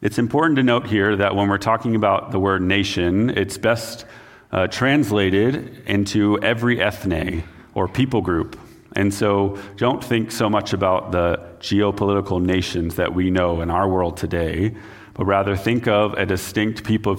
It's 0.00 0.18
important 0.18 0.56
to 0.56 0.62
note 0.62 0.86
here 0.86 1.14
that 1.16 1.36
when 1.36 1.48
we're 1.48 1.58
talking 1.58 1.96
about 1.96 2.30
the 2.32 2.40
word 2.40 2.62
nation, 2.62 3.30
it's 3.30 3.58
best 3.58 4.06
uh, 4.50 4.68
translated 4.68 5.82
into 5.86 6.42
every 6.42 6.80
ethne 6.80 7.44
or 7.74 7.88
people 7.88 8.22
group. 8.22 8.58
And 8.94 9.12
so 9.12 9.58
don't 9.76 10.02
think 10.02 10.32
so 10.32 10.48
much 10.48 10.72
about 10.72 11.12
the 11.12 11.38
geopolitical 11.60 12.42
nations 12.42 12.96
that 12.96 13.14
we 13.14 13.30
know 13.30 13.60
in 13.60 13.70
our 13.70 13.86
world 13.86 14.16
today, 14.16 14.74
but 15.12 15.26
rather 15.26 15.56
think 15.56 15.86
of 15.86 16.14
a 16.14 16.24
distinct 16.24 16.84
people, 16.84 17.16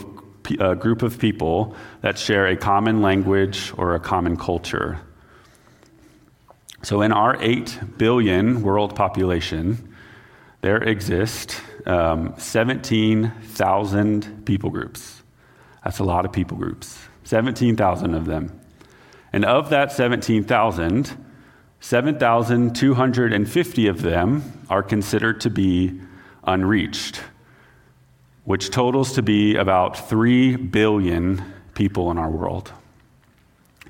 a 0.60 0.76
group 0.76 1.02
of 1.02 1.18
people 1.20 1.76
that 2.02 2.18
share 2.18 2.48
a 2.48 2.58
common 2.58 3.02
language 3.02 3.74
or 3.78 3.96
a 3.96 4.00
common 4.00 4.38
culture. 4.38 5.00
So, 6.84 7.02
in 7.02 7.12
our 7.12 7.36
8 7.42 7.98
billion 7.98 8.62
world 8.62 8.96
population, 8.96 9.96
there 10.62 10.78
exist 10.78 11.60
um, 11.86 12.34
17,000 12.38 14.46
people 14.46 14.70
groups. 14.70 15.24
That's 15.84 16.00
a 16.00 16.04
lot 16.04 16.26
of 16.26 16.32
people 16.32 16.58
groups, 16.58 17.00
17,000 17.24 18.14
of 18.14 18.26
them. 18.26 18.62
And 19.34 19.44
of 19.46 19.70
that 19.70 19.92
17,000, 19.92 21.26
7,250 21.80 23.88
of 23.88 24.02
them 24.02 24.66
are 24.70 24.84
considered 24.84 25.42
to 25.42 25.50
be 25.50 26.00
unreached 26.44 27.22
which 28.48 28.70
totals 28.70 29.12
to 29.12 29.22
be 29.22 29.58
about 29.58 30.08
3 30.08 30.56
billion 30.56 31.44
people 31.74 32.10
in 32.12 32.18
our 32.18 32.30
world. 32.30 32.72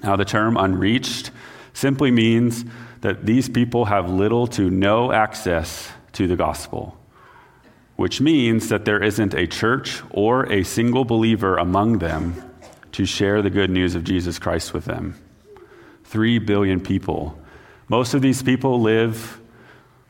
Now, 0.02 0.16
the 0.16 0.26
term 0.26 0.58
unreached 0.58 1.30
simply 1.74 2.10
means 2.10 2.66
that 3.02 3.24
these 3.24 3.50
people 3.50 3.86
have 3.86 4.10
little 4.10 4.48
to 4.48 4.72
no 4.72 5.12
access 5.12 5.92
to 6.14 6.26
the 6.28 6.36
gospel, 6.36 6.98
which 7.98 8.20
means 8.20 8.70
that 8.70 8.84
there 8.84 9.04
isn't 9.04 9.36
a 9.36 9.46
church 9.46 10.02
or 10.10 10.52
a 10.52 10.64
single 10.64 11.06
believer 11.06 11.58
among 11.58 12.00
them 12.00 12.34
to 12.94 13.06
share 13.06 13.44
the 13.44 13.52
good 13.52 13.70
news 13.70 13.94
of 13.94 14.04
Jesus 14.04 14.40
Christ 14.40 14.74
with 14.74 14.86
them. 14.86 15.22
3 16.06 16.40
billion 16.40 16.82
people. 16.82 17.40
Most 17.90 18.16
of 18.16 18.24
these 18.24 18.42
people 18.42 18.82
live 18.82 19.40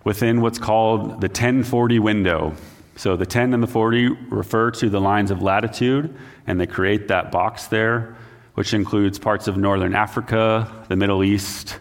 within 0.05 0.39
what's 0.39 0.57
called 0.57 1.19
the 1.19 1.27
1040 1.27 1.99
window, 1.99 2.55
so 2.97 3.15
the 3.15 3.27
10 3.27 3.53
and 3.53 3.61
the 3.61 3.67
40 3.67 4.09
refer 4.29 4.71
to 4.71 4.89
the 4.89 4.99
lines 4.99 5.29
of 5.29 5.43
latitude, 5.43 6.13
and 6.47 6.59
they 6.59 6.65
create 6.65 7.07
that 7.09 7.31
box 7.31 7.67
there, 7.67 8.17
which 8.55 8.73
includes 8.73 9.19
parts 9.19 9.47
of 9.47 9.55
northern 9.55 9.93
Africa, 9.93 10.71
the 10.89 10.95
Middle 10.95 11.23
East, 11.23 11.77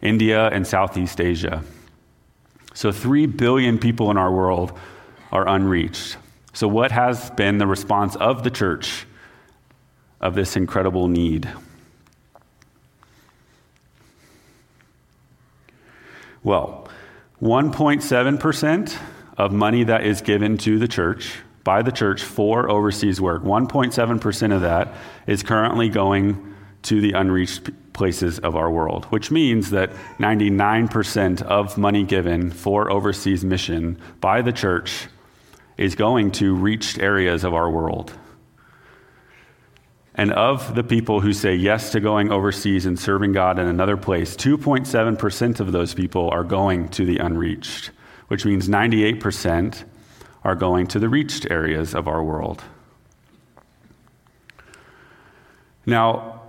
India, 0.00 0.46
and 0.46 0.64
Southeast 0.64 1.20
Asia. 1.20 1.64
So, 2.72 2.92
3 2.92 3.26
billion 3.26 3.78
people 3.78 4.12
in 4.12 4.16
our 4.16 4.32
world 4.32 4.78
are 5.32 5.46
unreached. 5.48 6.18
So, 6.52 6.68
what 6.68 6.92
has 6.92 7.30
been 7.30 7.58
the 7.58 7.66
response 7.66 8.14
of 8.14 8.44
the 8.44 8.50
church 8.50 9.06
of 10.20 10.36
this 10.36 10.54
incredible 10.54 11.08
need? 11.08 11.48
Well, 16.44 16.88
1.7% 17.42 18.96
of 19.36 19.52
money 19.52 19.84
that 19.84 20.04
is 20.04 20.20
given 20.20 20.58
to 20.58 20.78
the 20.78 20.88
church 20.88 21.38
by 21.64 21.82
the 21.82 21.92
church 21.92 22.22
for 22.22 22.70
overseas 22.70 23.20
work, 23.20 23.42
1.7% 23.42 24.54
of 24.54 24.60
that 24.60 24.94
is 25.26 25.42
currently 25.42 25.88
going 25.88 26.54
to 26.82 27.00
the 27.00 27.12
unreached 27.12 27.70
places 27.94 28.38
of 28.40 28.56
our 28.56 28.70
world, 28.70 29.06
which 29.06 29.30
means 29.30 29.70
that 29.70 29.90
99% 30.18 31.42
of 31.42 31.78
money 31.78 32.04
given 32.04 32.50
for 32.50 32.90
overseas 32.90 33.44
mission 33.44 33.98
by 34.20 34.42
the 34.42 34.52
church 34.52 35.06
is 35.78 35.94
going 35.94 36.30
to 36.32 36.54
reached 36.54 36.98
areas 36.98 37.44
of 37.44 37.54
our 37.54 37.70
world. 37.70 38.12
And 40.14 40.32
of 40.32 40.74
the 40.76 40.84
people 40.84 41.20
who 41.20 41.32
say 41.32 41.54
yes 41.56 41.90
to 41.92 42.00
going 42.00 42.30
overseas 42.30 42.86
and 42.86 42.98
serving 42.98 43.32
God 43.32 43.58
in 43.58 43.66
another 43.66 43.96
place, 43.96 44.36
2.7% 44.36 45.60
of 45.60 45.72
those 45.72 45.94
people 45.94 46.30
are 46.30 46.44
going 46.44 46.88
to 46.90 47.04
the 47.04 47.18
unreached, 47.18 47.90
which 48.28 48.44
means 48.44 48.68
98% 48.68 49.84
are 50.42 50.54
going 50.54 50.86
to 50.88 50.98
the 50.98 51.08
reached 51.08 51.50
areas 51.50 51.94
of 51.94 52.06
our 52.06 52.22
world. 52.22 52.62
Now, 55.86 56.42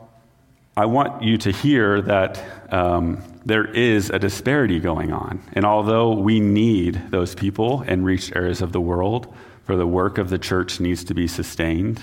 I 0.77 0.85
want 0.85 1.23
you 1.23 1.37
to 1.37 1.51
hear 1.51 2.01
that 2.01 2.43
um, 2.71 3.23
there 3.45 3.65
is 3.65 4.09
a 4.09 4.19
disparity 4.19 4.79
going 4.79 5.13
on. 5.13 5.41
And 5.53 5.65
although 5.65 6.11
we 6.11 6.39
need 6.39 7.11
those 7.11 7.33
people 7.33 7.83
in 7.83 8.03
reached 8.03 8.35
areas 8.35 8.61
of 8.61 8.73
the 8.73 8.81
world 8.81 9.33
for 9.63 9.77
the 9.77 9.87
work 9.87 10.17
of 10.17 10.29
the 10.29 10.37
church 10.37 10.79
needs 10.79 11.03
to 11.05 11.13
be 11.13 11.27
sustained, 11.27 12.01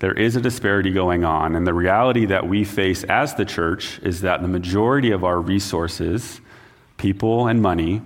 there 0.00 0.12
is 0.12 0.36
a 0.36 0.40
disparity 0.40 0.90
going 0.90 1.24
on. 1.24 1.54
And 1.54 1.66
the 1.66 1.72
reality 1.72 2.26
that 2.26 2.46
we 2.46 2.64
face 2.64 3.04
as 3.04 3.34
the 3.34 3.44
church 3.44 4.00
is 4.00 4.20
that 4.22 4.42
the 4.42 4.48
majority 4.48 5.12
of 5.12 5.24
our 5.24 5.40
resources, 5.40 6.40
people 6.98 7.46
and 7.46 7.62
money, 7.62 8.02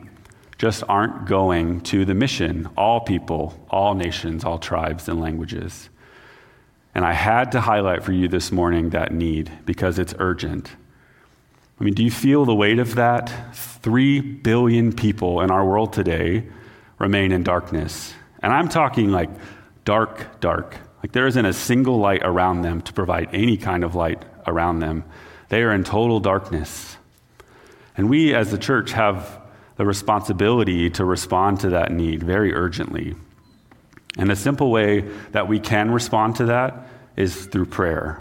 just 0.58 0.82
aren't 0.88 1.26
going 1.26 1.80
to 1.82 2.04
the 2.04 2.14
mission, 2.14 2.68
all 2.76 3.00
people, 3.00 3.54
all 3.70 3.94
nations, 3.94 4.44
all 4.44 4.58
tribes 4.58 5.08
and 5.08 5.20
languages. 5.20 5.90
And 6.94 7.04
I 7.04 7.12
had 7.12 7.52
to 7.52 7.60
highlight 7.60 8.02
for 8.02 8.12
you 8.12 8.26
this 8.26 8.50
morning 8.50 8.90
that 8.90 9.12
need 9.12 9.52
because 9.66 9.98
it's 9.98 10.14
urgent. 10.18 10.74
I 11.78 11.84
mean, 11.84 11.92
do 11.92 12.02
you 12.02 12.10
feel 12.10 12.46
the 12.46 12.54
weight 12.54 12.78
of 12.78 12.94
that? 12.94 13.54
Three 13.54 14.20
billion 14.20 14.94
people 14.94 15.42
in 15.42 15.50
our 15.50 15.64
world 15.64 15.92
today 15.92 16.46
remain 16.98 17.32
in 17.32 17.42
darkness. 17.42 18.14
And 18.42 18.50
I'm 18.50 18.70
talking 18.70 19.10
like 19.12 19.28
dark, 19.84 20.40
dark. 20.40 20.76
Like 21.02 21.12
there 21.12 21.26
isn't 21.26 21.44
a 21.44 21.52
single 21.52 21.98
light 21.98 22.22
around 22.24 22.62
them 22.62 22.80
to 22.80 22.92
provide 22.94 23.28
any 23.34 23.58
kind 23.58 23.84
of 23.84 23.94
light 23.94 24.24
around 24.46 24.78
them. 24.78 25.04
They 25.50 25.62
are 25.62 25.72
in 25.72 25.84
total 25.84 26.18
darkness. 26.18 26.96
And 27.94 28.08
we 28.08 28.34
as 28.34 28.50
the 28.50 28.58
church 28.58 28.92
have 28.92 29.42
the 29.76 29.84
responsibility 29.84 30.90
to 30.90 31.04
respond 31.04 31.60
to 31.60 31.70
that 31.70 31.92
need 31.92 32.22
very 32.22 32.54
urgently. 32.54 33.14
And 34.18 34.30
a 34.30 34.36
simple 34.36 34.70
way 34.70 35.00
that 35.32 35.48
we 35.48 35.60
can 35.60 35.90
respond 35.90 36.36
to 36.36 36.46
that 36.46 36.88
is 37.16 37.46
through 37.46 37.66
prayer, 37.66 38.20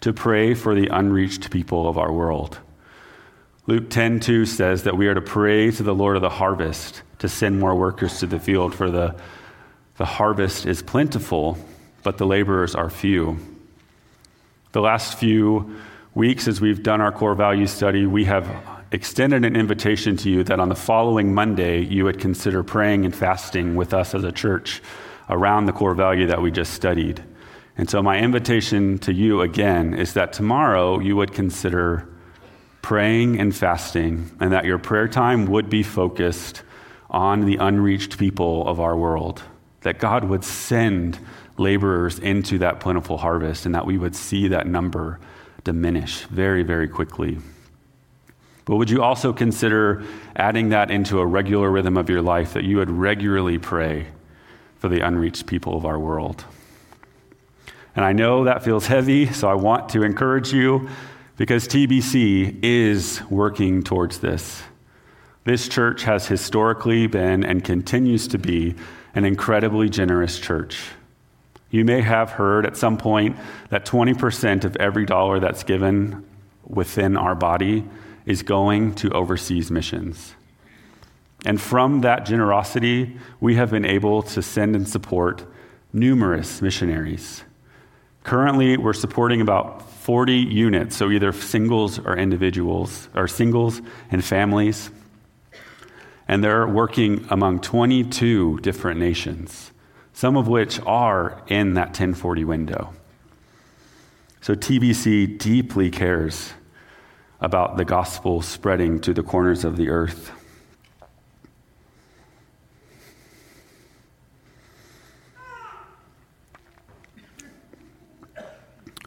to 0.00 0.12
pray 0.12 0.54
for 0.54 0.74
the 0.74 0.88
unreached 0.88 1.50
people 1.50 1.88
of 1.88 1.98
our 1.98 2.12
world. 2.12 2.58
Luke 3.66 3.88
10:2 3.88 4.46
says 4.46 4.82
that 4.82 4.96
we 4.96 5.08
are 5.08 5.14
to 5.14 5.20
pray 5.20 5.70
to 5.70 5.82
the 5.82 5.94
Lord 5.94 6.16
of 6.16 6.22
the 6.22 6.28
harvest 6.28 7.02
to 7.18 7.28
send 7.28 7.58
more 7.58 7.74
workers 7.74 8.18
to 8.20 8.26
the 8.26 8.38
field 8.38 8.74
for 8.74 8.90
the 8.90 9.14
the 9.96 10.04
harvest 10.04 10.66
is 10.66 10.82
plentiful 10.82 11.56
but 12.04 12.18
the 12.18 12.26
laborers 12.26 12.76
are 12.76 12.90
few. 12.90 13.38
The 14.72 14.80
last 14.80 15.18
few 15.18 15.76
weeks, 16.14 16.46
as 16.46 16.60
we've 16.60 16.82
done 16.82 17.00
our 17.00 17.10
core 17.10 17.34
value 17.34 17.66
study, 17.66 18.06
we 18.06 18.26
have 18.26 18.48
extended 18.94 19.44
an 19.44 19.56
invitation 19.56 20.16
to 20.18 20.30
you 20.30 20.44
that 20.44 20.60
on 20.60 20.68
the 20.68 20.76
following 20.76 21.34
Monday, 21.34 21.84
you 21.84 22.04
would 22.04 22.20
consider 22.20 22.62
praying 22.62 23.04
and 23.04 23.14
fasting 23.14 23.74
with 23.74 23.92
us 23.92 24.14
as 24.14 24.22
a 24.22 24.30
church 24.30 24.80
around 25.28 25.66
the 25.66 25.72
core 25.72 25.94
value 25.94 26.28
that 26.28 26.40
we 26.40 26.52
just 26.52 26.72
studied. 26.72 27.22
And 27.76 27.90
so, 27.90 28.00
my 28.02 28.20
invitation 28.20 28.98
to 28.98 29.12
you 29.12 29.40
again 29.40 29.94
is 29.94 30.12
that 30.14 30.32
tomorrow 30.32 31.00
you 31.00 31.16
would 31.16 31.32
consider 31.32 32.08
praying 32.82 33.40
and 33.40 33.54
fasting, 33.54 34.30
and 34.38 34.52
that 34.52 34.64
your 34.64 34.78
prayer 34.78 35.08
time 35.08 35.46
would 35.46 35.68
be 35.68 35.82
focused 35.82 36.62
on 37.10 37.46
the 37.46 37.56
unreached 37.56 38.16
people 38.16 38.66
of 38.68 38.78
our 38.78 38.96
world. 38.96 39.42
That 39.80 39.98
God 39.98 40.24
would 40.24 40.44
send 40.44 41.18
laborers 41.56 42.20
into 42.20 42.58
that 42.58 42.78
plentiful 42.78 43.18
harvest 43.18 43.66
and 43.66 43.74
that 43.74 43.86
we 43.86 43.98
would 43.98 44.14
see 44.14 44.48
that 44.48 44.68
number 44.68 45.18
diminish 45.64 46.20
very, 46.26 46.62
very 46.62 46.86
quickly. 46.86 47.38
But 48.64 48.76
would 48.76 48.90
you 48.90 49.02
also 49.02 49.32
consider 49.32 50.04
adding 50.36 50.70
that 50.70 50.90
into 50.90 51.20
a 51.20 51.26
regular 51.26 51.70
rhythm 51.70 51.96
of 51.96 52.08
your 52.08 52.22
life 52.22 52.54
that 52.54 52.64
you 52.64 52.78
would 52.78 52.90
regularly 52.90 53.58
pray 53.58 54.08
for 54.78 54.88
the 54.88 55.00
unreached 55.00 55.46
people 55.46 55.76
of 55.76 55.84
our 55.84 55.98
world? 55.98 56.44
And 57.94 58.04
I 58.04 58.12
know 58.12 58.44
that 58.44 58.64
feels 58.64 58.86
heavy, 58.86 59.32
so 59.32 59.48
I 59.48 59.54
want 59.54 59.90
to 59.90 60.02
encourage 60.02 60.52
you 60.52 60.88
because 61.36 61.68
TBC 61.68 62.58
is 62.62 63.20
working 63.28 63.82
towards 63.82 64.18
this. 64.18 64.62
This 65.44 65.68
church 65.68 66.04
has 66.04 66.26
historically 66.26 67.06
been 67.06 67.44
and 67.44 67.62
continues 67.62 68.26
to 68.28 68.38
be 68.38 68.74
an 69.14 69.24
incredibly 69.24 69.90
generous 69.90 70.38
church. 70.38 70.88
You 71.70 71.84
may 71.84 72.00
have 72.00 72.30
heard 72.30 72.64
at 72.66 72.76
some 72.76 72.96
point 72.96 73.36
that 73.68 73.84
20% 73.84 74.64
of 74.64 74.76
every 74.76 75.04
dollar 75.04 75.40
that's 75.40 75.64
given 75.64 76.24
within 76.66 77.16
our 77.16 77.34
body 77.34 77.84
is 78.26 78.42
going 78.42 78.94
to 78.96 79.10
overseas 79.10 79.70
missions. 79.70 80.34
And 81.44 81.60
from 81.60 82.00
that 82.00 82.24
generosity, 82.24 83.18
we 83.40 83.56
have 83.56 83.70
been 83.70 83.84
able 83.84 84.22
to 84.22 84.42
send 84.42 84.74
and 84.74 84.88
support 84.88 85.44
numerous 85.92 86.62
missionaries. 86.62 87.44
Currently, 88.22 88.78
we're 88.78 88.94
supporting 88.94 89.40
about 89.40 89.82
40 89.82 90.34
units, 90.34 90.96
so 90.96 91.10
either 91.10 91.32
singles 91.32 91.98
or 91.98 92.16
individuals, 92.16 93.08
or 93.14 93.28
singles 93.28 93.82
and 94.10 94.24
families. 94.24 94.90
And 96.26 96.42
they're 96.42 96.66
working 96.66 97.26
among 97.28 97.60
22 97.60 98.60
different 98.60 98.98
nations 98.98 99.70
some 100.14 100.36
of 100.36 100.46
which 100.48 100.80
are 100.86 101.42
in 101.48 101.74
that 101.74 101.88
1040 101.88 102.44
window. 102.44 102.94
So 104.40 104.54
TBC 104.54 105.38
deeply 105.38 105.90
cares 105.90 106.54
about 107.44 107.76
the 107.76 107.84
gospel 107.84 108.40
spreading 108.40 108.98
to 108.98 109.12
the 109.12 109.22
corners 109.22 109.64
of 109.64 109.76
the 109.76 109.90
earth. 109.90 110.32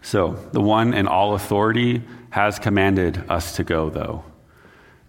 So, 0.03 0.33
the 0.51 0.61
one 0.61 0.93
in 0.93 1.07
all 1.07 1.33
authority 1.33 2.03
has 2.29 2.59
commanded 2.59 3.23
us 3.27 3.55
to 3.55 3.63
go, 3.63 3.89
though. 3.89 4.23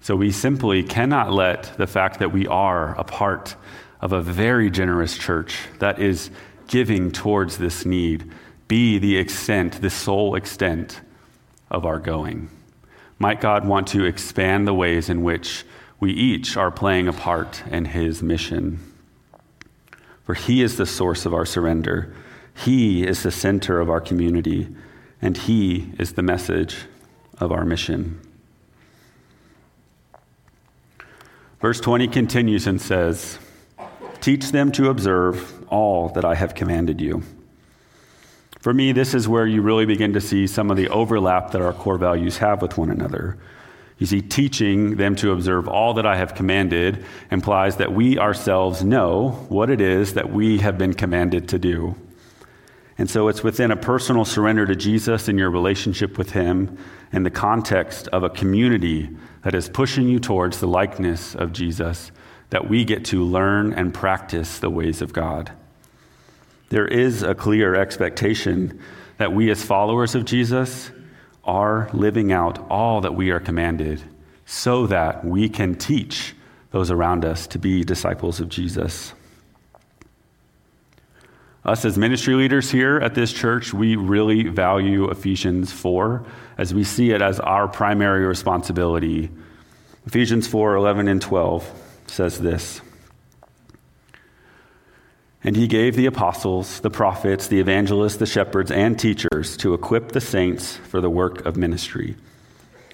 So, 0.01 0.17
we 0.17 0.33
simply 0.33 0.83
cannot 0.83 1.31
let 1.31 1.77
the 1.77 1.87
fact 1.87 2.21
that 2.21 2.33
we 2.33 2.47
are 2.47 2.99
a 2.99 3.05
part 3.05 3.57
of 4.01 4.13
a 4.13 4.23
very 4.23 4.71
generous 4.71 5.19
church 5.19 5.59
that 5.81 6.01
is 6.01 6.31
giving 6.67 7.13
towards 7.13 7.59
this 7.59 7.85
need 7.85 8.33
be 8.69 8.99
the 8.99 9.19
extent, 9.19 9.83
the 9.83 9.91
sole 9.91 10.35
extent 10.35 11.03
of 11.71 11.85
our 11.85 11.99
going. 11.99 12.49
Might 13.19 13.41
God 13.41 13.67
want 13.67 13.89
to 13.89 14.05
expand 14.05 14.67
the 14.67 14.75
ways 14.75 15.09
in 15.09 15.23
which 15.23 15.65
we 15.99 16.13
each 16.13 16.57
are 16.57 16.71
playing 16.71 17.09
a 17.09 17.13
part 17.13 17.65
in 17.71 17.87
His 17.87 18.23
mission? 18.23 18.79
For 20.25 20.35
He 20.35 20.63
is 20.63 20.77
the 20.77 20.87
source 20.87 21.27
of 21.27 21.35
our 21.35 21.47
surrender, 21.47 22.15
He 22.55 23.07
is 23.07 23.23
the 23.23 23.31
center 23.31 23.81
of 23.81 23.91
our 23.91 24.01
community, 24.01 24.69
and 25.21 25.37
He 25.37 25.93
is 25.99 26.13
the 26.13 26.23
message 26.23 26.77
of 27.39 27.51
our 27.51 27.65
mission. 27.65 28.21
Verse 31.61 31.81
20 31.81 32.07
continues 32.07 32.69
and 32.69 32.81
says, 32.81 33.41
Teach 34.21 34.53
them 34.53 34.71
to 34.73 34.91
observe 34.91 35.65
all 35.69 36.09
that 36.11 36.25
I 36.25 36.37
have 36.37 36.55
commanded 36.55 37.01
you. 37.01 37.25
For 38.61 38.75
me, 38.75 38.93
this 38.93 39.15
is 39.15 39.29
where 39.29 39.47
you 39.47 39.63
really 39.63 39.87
begin 39.87 40.13
to 40.15 40.21
see 40.21 40.47
some 40.47 40.71
of 40.71 40.77
the 40.77 40.89
overlap 40.89 41.53
that 41.53 41.63
our 41.63 41.73
core 41.73 41.99
values 41.99 42.39
have 42.39 42.61
with 42.61 42.77
one 42.77 42.91
another. 42.91 43.39
You 43.99 44.07
see, 44.07 44.21
teaching 44.21 44.97
them 44.97 45.17
to 45.17 45.33
observe 45.33 45.69
all 45.69 45.95
that 45.95 46.07
I 46.07 46.17
have 46.17 46.35
commanded 46.35 47.05
implies 47.31 47.77
that 47.77 47.93
we 47.93 48.19
ourselves 48.19 48.85
know 48.85 49.47
what 49.49 49.71
it 49.71 49.81
is 49.81 50.15
that 50.15 50.31
we 50.31 50.59
have 50.59 50.79
been 50.79 50.95
commanded 50.95 51.49
to 51.49 51.59
do. 51.59 51.97
And 52.97 53.09
so 53.09 53.29
it's 53.29 53.45
within 53.45 53.71
a 53.71 53.77
personal 53.77 54.25
surrender 54.25 54.67
to 54.67 54.75
Jesus 54.75 55.29
and 55.29 55.39
your 55.39 55.51
relationship 55.51 56.19
with 56.19 56.33
Him 56.33 56.79
in 57.13 57.23
the 57.23 57.31
context 57.31 58.09
of 58.09 58.25
a 58.25 58.31
community 58.31 59.09
that 59.43 59.55
is 59.55 59.69
pushing 59.69 60.09
you 60.09 60.19
towards 60.19 60.59
the 60.59 60.67
likeness 60.67 61.35
of 61.37 61.53
Jesus 61.53 62.11
that 62.51 62.69
we 62.69 62.85
get 62.85 63.05
to 63.07 63.23
learn 63.23 63.73
and 63.73 63.95
practice 63.95 64.59
the 64.59 64.71
ways 64.71 65.01
of 65.01 65.13
God. 65.13 65.53
There 66.71 66.87
is 66.87 67.23
a 67.23 67.35
clear 67.35 67.75
expectation 67.75 68.81
that 69.17 69.33
we, 69.33 69.51
as 69.51 69.63
followers 69.63 70.15
of 70.15 70.25
Jesus, 70.25 70.91
are 71.45 71.89
living 71.93 72.31
out 72.31 72.71
all 72.71 73.01
that 73.01 73.15
we 73.15 73.31
are 73.31 73.41
commanded 73.41 74.03
so 74.45 74.87
that 74.87 75.25
we 75.25 75.49
can 75.49 75.75
teach 75.75 76.35
those 76.71 76.91
around 76.91 77.25
us 77.25 77.47
to 77.49 77.59
be 77.59 77.85
disciples 77.85 78.41
of 78.41 78.49
Jesus. 78.49 79.15
Us 81.65 81.85
as 81.85 81.99
ministry 81.99 82.35
leaders 82.35 82.71
here 82.71 82.99
at 82.99 83.15
this 83.15 83.33
church, 83.33 83.75
we 83.75 83.97
really 83.97 84.45
value 84.45 85.11
Ephesians 85.11 85.73
4 85.73 86.25
as 86.57 86.73
we 86.73 86.85
see 86.85 87.11
it 87.11 87.21
as 87.21 87.41
our 87.41 87.67
primary 87.69 88.25
responsibility. 88.25 89.31
Ephesians 90.07 90.47
4 90.47 90.77
11 90.77 91.09
and 91.09 91.21
12 91.21 91.71
says 92.07 92.39
this. 92.39 92.81
And 95.45 95.57
he 95.57 95.69
gave 95.69 95.95
the 95.95 96.07
apostles, 96.07 96.81
the 96.81 96.91
prophets, 96.91 97.47
the 97.47 97.61
evangelists, 97.61 98.17
the 98.17 98.27
shepherds, 98.27 98.71
and 98.71 98.99
teachers 98.99 99.57
to 99.59 99.73
equip 99.73 100.13
the 100.13 100.21
saints 100.21 100.77
for 100.77 101.01
the 101.01 101.11
work 101.11 101.47
of 101.47 101.57
ministry, 101.57 102.17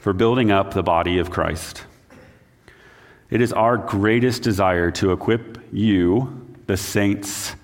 for 0.01 0.13
building 0.13 0.51
up 0.51 0.75
the 0.75 0.83
body 0.83 1.19
of 1.19 1.31
Christ. 1.31 1.85
It 3.31 3.41
is 3.41 3.53
our 3.53 3.79
greatest 3.79 4.43
desire 4.43 4.91
to 4.93 5.13
equip 5.13 5.59
you, 5.73 6.47
the 6.67 6.77
saints, 6.77 7.57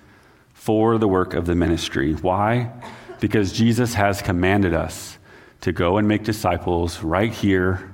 for 0.53 0.97
the 0.97 1.07
work 1.07 1.33
of 1.33 1.45
the 1.45 1.55
ministry. 1.55 2.13
Why? 2.13 2.71
Because 3.19 3.53
Jesus 3.53 3.93
has 3.93 4.21
commanded 4.21 4.73
us 4.73 5.17
to 5.61 5.71
go 5.71 5.97
and 5.97 6.07
make 6.07 6.23
disciples 6.23 7.03
right 7.03 7.31
here 7.31 7.93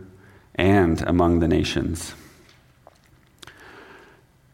and 0.55 1.01
among 1.01 1.39
the 1.39 1.47
nations. 1.47 2.13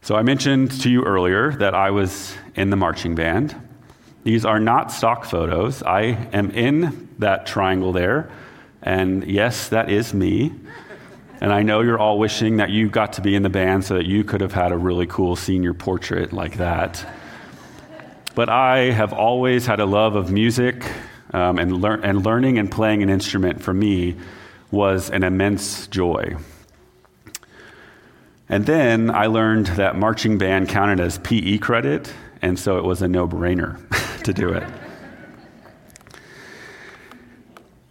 So 0.04 0.16
I 0.16 0.22
mentioned 0.22 0.82
to 0.82 0.90
you 0.90 1.02
earlier 1.02 1.52
that 1.52 1.74
I 1.74 1.90
was 1.90 2.36
in 2.56 2.68
the 2.68 2.76
marching 2.76 3.14
band. 3.14 3.56
These 4.22 4.44
are 4.44 4.60
not 4.60 4.92
stock 4.92 5.24
photos. 5.24 5.82
I 5.82 6.28
am 6.30 6.50
in 6.50 7.08
that 7.20 7.46
triangle 7.46 7.90
there. 7.90 8.30
And 8.82 9.24
yes, 9.26 9.70
that 9.70 9.90
is 9.90 10.12
me. 10.12 10.52
And 11.40 11.50
I 11.50 11.62
know 11.62 11.80
you're 11.80 11.98
all 11.98 12.18
wishing 12.18 12.58
that 12.58 12.68
you 12.68 12.90
got 12.90 13.14
to 13.14 13.22
be 13.22 13.34
in 13.34 13.42
the 13.42 13.48
band 13.48 13.86
so 13.86 13.94
that 13.94 14.04
you 14.04 14.24
could 14.24 14.42
have 14.42 14.52
had 14.52 14.72
a 14.72 14.76
really 14.76 15.06
cool 15.06 15.36
senior 15.36 15.72
portrait 15.72 16.34
like 16.34 16.58
that. 16.58 17.10
But 18.34 18.50
I 18.50 18.90
have 18.90 19.14
always 19.14 19.64
had 19.64 19.80
a 19.80 19.86
love 19.86 20.16
of 20.16 20.30
music, 20.30 20.84
um, 21.32 21.58
and, 21.58 21.80
lear- 21.80 22.02
and 22.02 22.22
learning 22.22 22.58
and 22.58 22.70
playing 22.70 23.02
an 23.02 23.08
instrument 23.08 23.62
for 23.62 23.72
me 23.72 24.16
was 24.70 25.08
an 25.08 25.24
immense 25.24 25.86
joy. 25.86 26.36
And 28.48 28.66
then 28.66 29.10
I 29.10 29.26
learned 29.26 29.68
that 29.68 29.96
marching 29.96 30.36
band 30.36 30.68
counted 30.68 31.00
as 31.00 31.18
PE 31.18 31.58
credit, 31.58 32.12
and 32.42 32.58
so 32.58 32.76
it 32.76 32.84
was 32.84 33.00
a 33.00 33.08
no 33.08 33.26
brainer 33.26 33.78
to 34.24 34.32
do 34.32 34.50
it. 34.50 34.64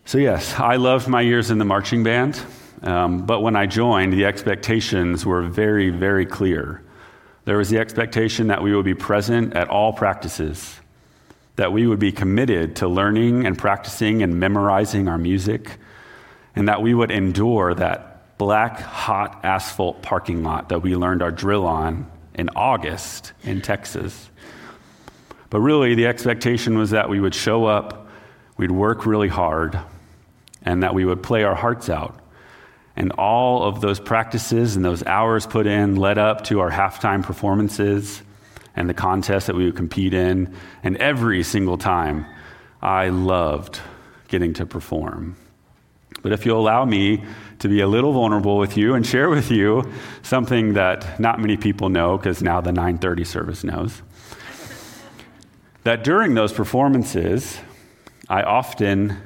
So, 0.06 0.20
yes, 0.20 0.54
I 0.60 0.76
loved 0.76 1.08
my 1.08 1.22
years 1.22 1.50
in 1.50 1.58
the 1.58 1.66
marching 1.66 2.04
band, 2.04 2.40
um, 2.84 3.26
but 3.26 3.42
when 3.42 3.56
I 3.56 3.66
joined, 3.66 4.14
the 4.14 4.26
expectations 4.26 5.26
were 5.26 5.42
very, 5.42 5.90
very 5.90 6.26
clear. 6.26 6.84
There 7.46 7.58
was 7.58 7.70
the 7.70 7.80
expectation 7.80 8.48
that 8.48 8.62
we 8.62 8.76
would 8.76 8.86
be 8.86 8.94
present 8.94 9.56
at 9.56 9.70
all 9.70 9.92
practices, 9.92 10.80
that 11.56 11.74
we 11.74 11.88
would 11.88 12.00
be 12.00 12.12
committed 12.12 12.76
to 12.76 12.88
learning 12.88 13.48
and 13.48 13.58
practicing 13.58 14.22
and 14.22 14.40
memorizing 14.40 15.08
our 15.08 15.18
music, 15.18 15.78
and 16.56 16.68
that 16.68 16.84
we 16.84 16.94
would 16.94 17.10
endure 17.10 17.74
that 17.74 18.13
black, 18.38 18.80
hot 18.80 19.42
asphalt 19.44 20.02
parking 20.02 20.44
lot 20.44 20.70
that 20.70 20.80
we 20.80 20.96
learned 20.96 21.22
our 21.22 21.32
drill 21.32 21.66
on 21.66 22.10
in 22.34 22.50
August 22.56 23.34
in 23.44 23.62
Texas. 23.62 24.30
But 25.50 25.60
really, 25.60 25.96
the 25.96 26.08
expectation 26.08 26.78
was 26.78 26.92
that 26.92 27.10
we 27.10 27.20
would 27.20 27.36
show 27.36 27.66
up, 27.66 28.10
we'd 28.58 28.72
work 28.72 29.06
really 29.06 29.28
hard, 29.28 29.80
and 30.64 30.82
that 30.84 30.94
we 30.94 31.06
would 31.06 31.22
play 31.22 31.44
our 31.44 31.56
hearts 31.56 31.90
out. 31.90 32.20
And 32.96 33.12
all 33.14 33.64
of 33.64 33.82
those 33.82 34.00
practices 34.00 34.76
and 34.76 34.84
those 34.84 35.04
hours 35.04 35.46
put 35.46 35.68
in 35.68 35.96
led 35.96 36.18
up 36.18 36.44
to 36.46 36.60
our 36.60 36.72
halftime 36.72 37.24
performances 37.24 38.22
and 38.76 38.90
the 38.90 38.94
contests 38.94 39.48
that 39.48 39.56
we 39.56 39.66
would 39.66 39.76
compete 39.76 40.14
in. 40.14 40.56
And 40.84 40.98
every 40.98 41.44
single 41.44 41.78
time, 41.78 42.26
I 42.82 43.10
loved 43.10 43.80
getting 44.28 44.54
to 44.56 44.66
perform. 44.66 45.36
But 46.24 46.32
if 46.32 46.46
you'll 46.46 46.60
allow 46.60 46.86
me 46.86 47.24
to 47.60 47.68
be 47.68 47.82
a 47.82 47.88
little 47.88 48.14
vulnerable 48.14 48.58
with 48.58 48.76
you 48.76 48.96
and 48.96 49.06
share 49.06 49.30
with 49.30 49.52
you 49.52 49.84
something 50.24 50.74
that 50.74 51.20
not 51.20 51.40
many 51.40 51.58
people 51.58 51.90
know 51.90 52.18
because 52.18 52.42
now 52.42 52.62
the 52.62 52.72
930 52.72 53.24
service 53.26 53.64
knows. 53.64 54.02
that 55.84 56.04
during 56.04 56.34
those 56.34 56.54
performances, 56.54 57.60
I 58.30 58.42
often 58.42 59.18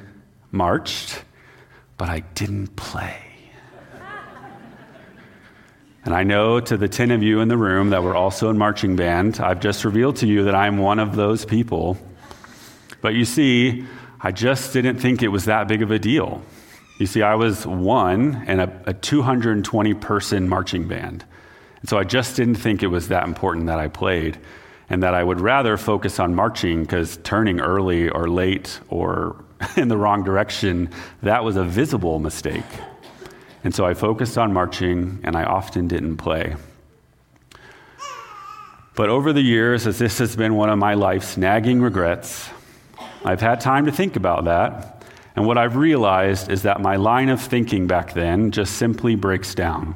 marched, 0.51 1.23
but 1.97 2.09
I 2.09 2.21
didn't 2.33 2.75
play. 2.75 3.15
And 6.03 6.15
I 6.15 6.23
know 6.23 6.59
to 6.59 6.77
the 6.77 6.87
10 6.87 7.11
of 7.11 7.21
you 7.21 7.41
in 7.41 7.47
the 7.47 7.57
room 7.57 7.91
that 7.91 8.01
were 8.01 8.15
also 8.15 8.49
in 8.49 8.57
marching 8.57 8.95
band, 8.95 9.39
I've 9.39 9.59
just 9.59 9.85
revealed 9.85 10.15
to 10.17 10.25
you 10.25 10.45
that 10.45 10.55
I'm 10.55 10.77
one 10.77 10.99
of 10.99 11.15
those 11.15 11.45
people. 11.45 11.97
But 13.01 13.13
you 13.13 13.25
see, 13.25 13.85
I 14.19 14.31
just 14.31 14.73
didn't 14.73 14.97
think 14.97 15.21
it 15.21 15.27
was 15.27 15.45
that 15.45 15.67
big 15.67 15.81
of 15.81 15.91
a 15.91 15.99
deal. 15.99 16.41
You 16.97 17.05
see, 17.05 17.21
I 17.21 17.35
was 17.35 17.65
one 17.65 18.43
in 18.47 18.59
a, 18.59 18.81
a 18.87 18.93
220 18.93 19.93
person 19.95 20.49
marching 20.49 20.87
band. 20.87 21.23
And 21.81 21.89
so 21.89 21.97
I 21.97 22.03
just 22.03 22.35
didn't 22.35 22.55
think 22.55 22.81
it 22.81 22.87
was 22.87 23.09
that 23.09 23.27
important 23.27 23.67
that 23.67 23.79
I 23.79 23.87
played, 23.87 24.39
and 24.89 25.03
that 25.03 25.13
I 25.13 25.23
would 25.23 25.39
rather 25.39 25.77
focus 25.77 26.19
on 26.19 26.33
marching 26.33 26.81
because 26.81 27.17
turning 27.17 27.59
early 27.59 28.09
or 28.09 28.27
late 28.27 28.79
or 28.89 29.43
in 29.77 29.89
the 29.89 29.97
wrong 29.97 30.23
direction, 30.23 30.89
that 31.21 31.43
was 31.43 31.55
a 31.55 31.63
visible 31.63 32.19
mistake. 32.19 32.65
And 33.63 33.75
so 33.75 33.85
I 33.85 33.93
focused 33.93 34.37
on 34.37 34.53
marching, 34.53 35.19
and 35.23 35.35
I 35.35 35.43
often 35.43 35.87
didn't 35.87 36.17
play. 36.17 36.55
But 38.95 39.09
over 39.09 39.33
the 39.33 39.41
years, 39.41 39.85
as 39.85 39.99
this 39.99 40.17
has 40.17 40.35
been 40.35 40.55
one 40.55 40.69
of 40.69 40.79
my 40.79 40.95
life's 40.95 41.37
nagging 41.37 41.81
regrets, 41.81 42.49
I've 43.23 43.41
had 43.41 43.61
time 43.61 43.85
to 43.85 43.91
think 43.91 44.15
about 44.15 44.45
that 44.45 44.96
and 45.37 45.45
what 45.45 45.59
I've 45.59 45.75
realized 45.75 46.49
is 46.49 46.63
that 46.63 46.81
my 46.81 46.95
line 46.95 47.29
of 47.29 47.39
thinking 47.39 47.85
back 47.85 48.13
then 48.13 48.49
just 48.49 48.73
simply 48.73 49.13
breaks 49.13 49.53
down. 49.53 49.93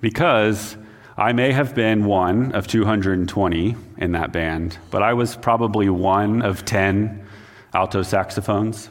Because 0.00 0.78
I 1.18 1.34
may 1.34 1.52
have 1.52 1.74
been 1.74 2.06
one 2.06 2.52
of 2.52 2.66
220 2.66 3.76
in 3.98 4.12
that 4.12 4.32
band, 4.32 4.78
but 4.90 5.02
I 5.02 5.12
was 5.12 5.36
probably 5.36 5.90
one 5.90 6.40
of 6.40 6.64
10 6.64 7.22
alto 7.74 8.02
saxophones. 8.02 8.88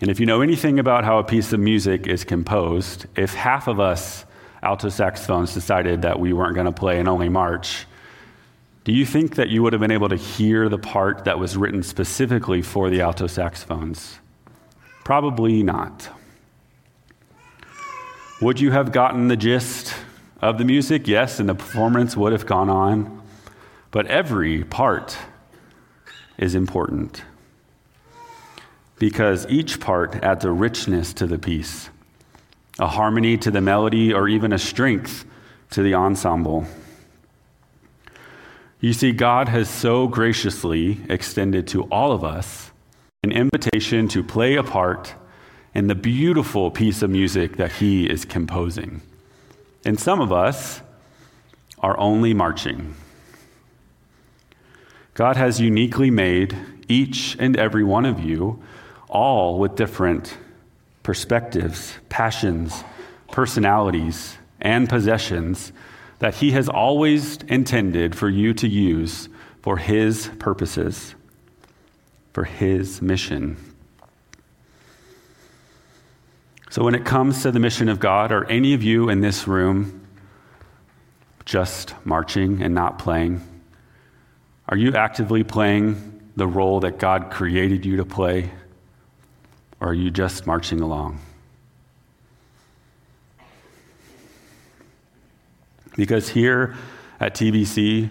And 0.00 0.08
if 0.08 0.20
you 0.20 0.24
know 0.24 0.40
anything 0.40 0.78
about 0.78 1.02
how 1.02 1.18
a 1.18 1.24
piece 1.24 1.52
of 1.52 1.58
music 1.58 2.06
is 2.06 2.22
composed, 2.22 3.06
if 3.16 3.34
half 3.34 3.66
of 3.66 3.80
us 3.80 4.24
alto 4.62 4.88
saxophones 4.88 5.52
decided 5.52 6.02
that 6.02 6.20
we 6.20 6.32
weren't 6.32 6.54
going 6.54 6.66
to 6.66 6.72
play 6.72 7.00
and 7.00 7.08
only 7.08 7.28
march, 7.28 7.86
do 8.84 8.92
you 8.92 9.04
think 9.04 9.34
that 9.34 9.50
you 9.50 9.62
would 9.62 9.72
have 9.72 9.80
been 9.80 9.90
able 9.90 10.08
to 10.08 10.16
hear 10.16 10.68
the 10.68 10.78
part 10.78 11.24
that 11.24 11.38
was 11.38 11.56
written 11.56 11.82
specifically 11.82 12.62
for 12.62 12.88
the 12.88 13.02
alto 13.02 13.26
saxophones? 13.26 14.18
Probably 15.04 15.62
not. 15.62 16.08
Would 18.40 18.58
you 18.58 18.70
have 18.70 18.90
gotten 18.90 19.28
the 19.28 19.36
gist 19.36 19.94
of 20.40 20.56
the 20.56 20.64
music? 20.64 21.06
Yes, 21.06 21.38
and 21.40 21.48
the 21.48 21.54
performance 21.54 22.16
would 22.16 22.32
have 22.32 22.46
gone 22.46 22.70
on. 22.70 23.20
But 23.90 24.06
every 24.06 24.64
part 24.64 25.18
is 26.38 26.54
important 26.54 27.22
because 28.98 29.46
each 29.48 29.80
part 29.80 30.14
adds 30.22 30.44
a 30.44 30.50
richness 30.50 31.12
to 31.14 31.26
the 31.26 31.38
piece, 31.38 31.90
a 32.78 32.86
harmony 32.86 33.36
to 33.38 33.50
the 33.50 33.60
melody, 33.60 34.12
or 34.12 34.28
even 34.28 34.52
a 34.52 34.58
strength 34.58 35.26
to 35.70 35.82
the 35.82 35.94
ensemble. 35.94 36.66
You 38.80 38.94
see, 38.94 39.12
God 39.12 39.50
has 39.50 39.68
so 39.68 40.08
graciously 40.08 41.00
extended 41.10 41.68
to 41.68 41.82
all 41.84 42.12
of 42.12 42.24
us 42.24 42.70
an 43.22 43.30
invitation 43.30 44.08
to 44.08 44.24
play 44.24 44.56
a 44.56 44.62
part 44.62 45.14
in 45.74 45.86
the 45.86 45.94
beautiful 45.94 46.70
piece 46.70 47.02
of 47.02 47.10
music 47.10 47.56
that 47.58 47.72
He 47.72 48.08
is 48.08 48.24
composing. 48.24 49.02
And 49.84 50.00
some 50.00 50.18
of 50.18 50.32
us 50.32 50.80
are 51.80 51.98
only 51.98 52.32
marching. 52.32 52.94
God 55.12 55.36
has 55.36 55.60
uniquely 55.60 56.10
made 56.10 56.56
each 56.88 57.36
and 57.38 57.58
every 57.58 57.84
one 57.84 58.06
of 58.06 58.20
you, 58.20 58.62
all 59.10 59.58
with 59.58 59.76
different 59.76 60.38
perspectives, 61.02 61.98
passions, 62.08 62.82
personalities, 63.30 64.38
and 64.58 64.88
possessions 64.88 65.72
that 66.20 66.36
He 66.36 66.52
has 66.52 66.68
always 66.68 67.36
intended 67.48 68.14
for 68.14 68.28
you 68.28 68.54
to 68.54 68.68
use 68.68 69.28
for 69.60 69.76
His 69.76 70.30
purposes 70.38 71.14
for 72.32 72.44
his 72.44 73.02
mission. 73.02 73.56
So, 76.70 76.84
when 76.84 76.94
it 76.94 77.04
comes 77.04 77.42
to 77.42 77.50
the 77.50 77.58
mission 77.58 77.88
of 77.88 77.98
God, 77.98 78.30
are 78.30 78.44
any 78.44 78.74
of 78.74 78.82
you 78.82 79.08
in 79.08 79.20
this 79.20 79.48
room 79.48 80.06
just 81.44 81.94
marching 82.04 82.62
and 82.62 82.74
not 82.74 82.98
playing? 82.98 83.42
Are 84.68 84.76
you 84.76 84.94
actively 84.94 85.42
playing 85.42 86.30
the 86.36 86.46
role 86.46 86.80
that 86.80 86.98
God 86.98 87.30
created 87.30 87.84
you 87.84 87.96
to 87.96 88.04
play? 88.04 88.52
Or 89.80 89.88
are 89.88 89.94
you 89.94 90.10
just 90.10 90.46
marching 90.46 90.80
along? 90.80 91.18
Because 96.00 96.30
here 96.30 96.76
at 97.20 97.34
TBC, 97.34 98.08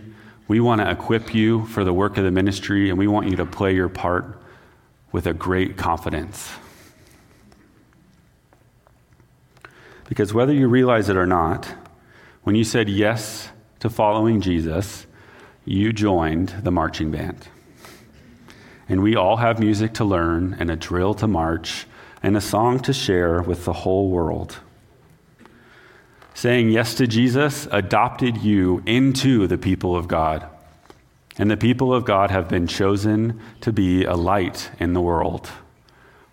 we 0.47 0.59
want 0.59 0.79
to 0.79 0.91
equip 0.91 1.33
you 1.33 1.65
for 1.65 1.83
the 1.83 1.91
work 1.91 2.19
of 2.19 2.23
the 2.23 2.29
ministry 2.29 2.91
and 2.91 2.99
we 2.99 3.07
want 3.07 3.27
you 3.27 3.35
to 3.37 3.47
play 3.47 3.73
your 3.73 3.89
part 3.89 4.39
with 5.11 5.25
a 5.25 5.33
great 5.33 5.75
confidence. 5.75 6.51
Because 10.07 10.35
whether 10.35 10.53
you 10.53 10.67
realize 10.67 11.09
it 11.09 11.17
or 11.17 11.25
not, 11.25 11.65
when 12.43 12.55
you 12.55 12.63
said 12.63 12.89
yes 12.89 13.49
to 13.79 13.89
following 13.89 14.39
Jesus, 14.39 15.07
you 15.65 15.91
joined 15.91 16.49
the 16.61 16.69
marching 16.69 17.09
band. 17.09 17.47
And 18.87 19.01
we 19.01 19.15
all 19.15 19.37
have 19.37 19.59
music 19.59 19.95
to 19.95 20.05
learn, 20.05 20.55
and 20.59 20.69
a 20.69 20.75
drill 20.75 21.15
to 21.15 21.27
march, 21.27 21.87
and 22.21 22.37
a 22.37 22.41
song 22.41 22.81
to 22.81 22.93
share 22.93 23.41
with 23.41 23.65
the 23.65 23.73
whole 23.73 24.11
world. 24.11 24.59
Saying 26.39 26.69
yes 26.69 26.93
to 26.93 27.05
Jesus 27.05 27.67
adopted 27.69 28.37
you 28.37 28.81
into 28.85 29.45
the 29.45 29.57
people 29.57 29.93
of 29.93 30.07
God. 30.07 30.47
And 31.37 31.51
the 31.51 31.57
people 31.57 31.93
of 31.93 32.05
God 32.05 32.31
have 32.31 32.47
been 32.47 32.65
chosen 32.65 33.41
to 33.59 33.73
be 33.73 34.05
a 34.05 34.13
light 34.13 34.71
in 34.79 34.93
the 34.93 35.01
world. 35.01 35.49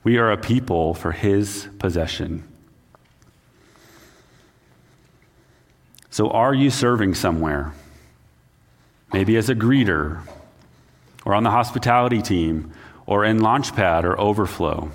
We 0.05 0.16
are 0.19 0.31
a 0.31 0.37
people 0.37 0.95
for 0.95 1.11
his 1.11 1.66
possession. 1.81 2.45
So, 6.11 6.31
are 6.31 6.55
you 6.55 6.71
serving 6.71 7.16
somewhere? 7.16 7.75
Maybe 9.12 9.37
as 9.37 9.49
a 9.49 9.57
greeter, 9.57 10.21
or 11.25 11.35
on 11.35 11.42
the 11.42 11.51
hospitality 11.51 12.23
team, 12.23 12.73
or 13.07 13.25
in 13.25 13.40
Launchpad 13.40 14.05
or 14.05 14.21
Overflow? 14.21 14.92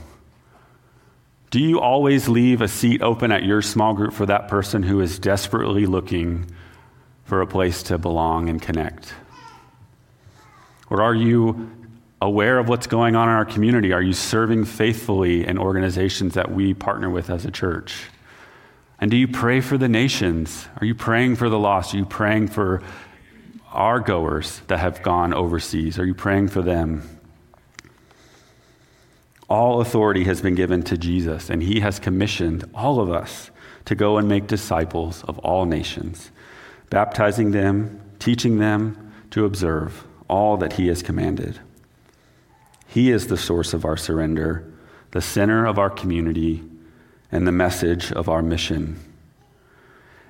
Do 1.52 1.60
you 1.60 1.82
always 1.82 2.30
leave 2.30 2.62
a 2.62 2.68
seat 2.70 3.02
open 3.02 3.30
at 3.34 3.44
your 3.44 3.62
small 3.62 3.94
group 3.94 4.14
for 4.14 4.26
that 4.26 4.48
person 4.48 4.84
who 4.84 5.02
is 5.02 5.20
desperately 5.20 5.86
looking 5.86 6.50
for 7.26 7.42
a 7.42 7.48
place 7.48 7.84
to 7.84 7.98
belong 7.98 8.48
and 8.48 8.62
connect? 8.62 9.14
Or 10.90 11.02
are 11.02 11.14
you 11.14 11.70
aware 12.22 12.58
of 12.58 12.70
what's 12.70 12.88
going 12.88 13.18
on 13.18 13.28
in 13.28 13.36
our 13.36 13.44
community? 13.44 13.92
Are 13.92 14.02
you 14.02 14.14
serving 14.14 14.64
faithfully 14.64 15.46
in 15.46 15.58
organizations 15.58 16.36
that 16.36 16.54
we 16.54 16.74
partner 16.74 17.10
with 17.10 17.30
as 17.30 17.44
a 17.44 17.52
church? 17.52 18.06
And 19.02 19.12
do 19.12 19.18
you 19.18 19.28
pray 19.28 19.60
for 19.60 19.78
the 19.78 19.90
nations? 19.90 20.70
Are 20.80 20.86
you 20.86 20.96
praying 20.96 21.36
for 21.36 21.50
the 21.50 21.60
lost? 21.60 21.94
Are 21.94 21.98
you 21.98 22.06
praying 22.06 22.48
for 22.48 22.82
our 23.74 24.00
goers 24.00 24.62
that 24.68 24.80
have 24.80 25.04
gone 25.04 25.34
overseas? 25.34 26.00
Are 26.00 26.06
you 26.06 26.14
praying 26.14 26.48
for 26.48 26.62
them? 26.62 27.21
All 29.52 29.82
authority 29.82 30.24
has 30.24 30.42
been 30.42 30.56
given 30.56 30.82
to 30.84 30.98
Jesus, 30.98 31.50
and 31.50 31.62
he 31.62 31.82
has 31.82 32.00
commissioned 32.00 32.64
all 32.74 33.02
of 33.02 33.12
us 33.12 33.52
to 33.84 33.96
go 33.96 34.18
and 34.18 34.26
make 34.26 34.48
disciples 34.48 35.26
of 35.26 35.38
all 35.40 35.66
nations, 35.66 36.32
baptizing 36.90 37.52
them, 37.52 38.00
teaching 38.18 38.60
them 38.60 39.12
to 39.32 39.44
observe 39.44 40.08
all 40.30 40.56
that 40.56 40.72
he 40.72 40.88
has 40.88 41.04
commanded. 41.04 41.60
He 42.88 43.12
is 43.12 43.28
the 43.28 43.36
source 43.36 43.74
of 43.74 43.84
our 43.84 43.98
surrender, 43.98 44.72
the 45.12 45.20
center 45.20 45.66
of 45.66 45.78
our 45.78 45.90
community, 45.90 46.64
and 47.30 47.46
the 47.46 47.52
message 47.52 48.10
of 48.14 48.30
our 48.30 48.42
mission. 48.42 49.02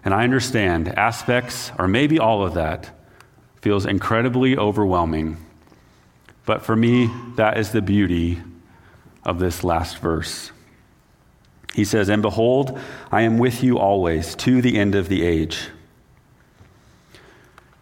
And 0.04 0.16
I 0.16 0.24
understand 0.24 0.98
aspects, 0.98 1.72
or 1.78 1.88
maybe 1.88 2.18
all 2.18 2.44
of 2.44 2.56
that, 2.56 2.90
feels 3.62 3.86
incredibly 3.86 4.58
overwhelming. 4.58 5.38
But 6.48 6.64
for 6.64 6.76
me, 6.76 7.08
that 7.36 7.60
is 7.60 7.72
the 7.72 7.84
beauty 7.84 8.42
of 9.24 9.40
this 9.40 9.64
last 9.64 10.00
verse. 10.00 10.52
He 11.74 11.86
says, 11.86 12.10
And 12.10 12.22
behold, 12.22 12.80
I 13.12 13.22
am 13.22 13.38
with 13.38 13.64
you 13.64 13.78
always 13.80 14.36
to 14.36 14.62
the 14.62 14.78
end 14.78 14.96
of 14.96 15.08
the 15.08 15.24
age. 15.24 15.70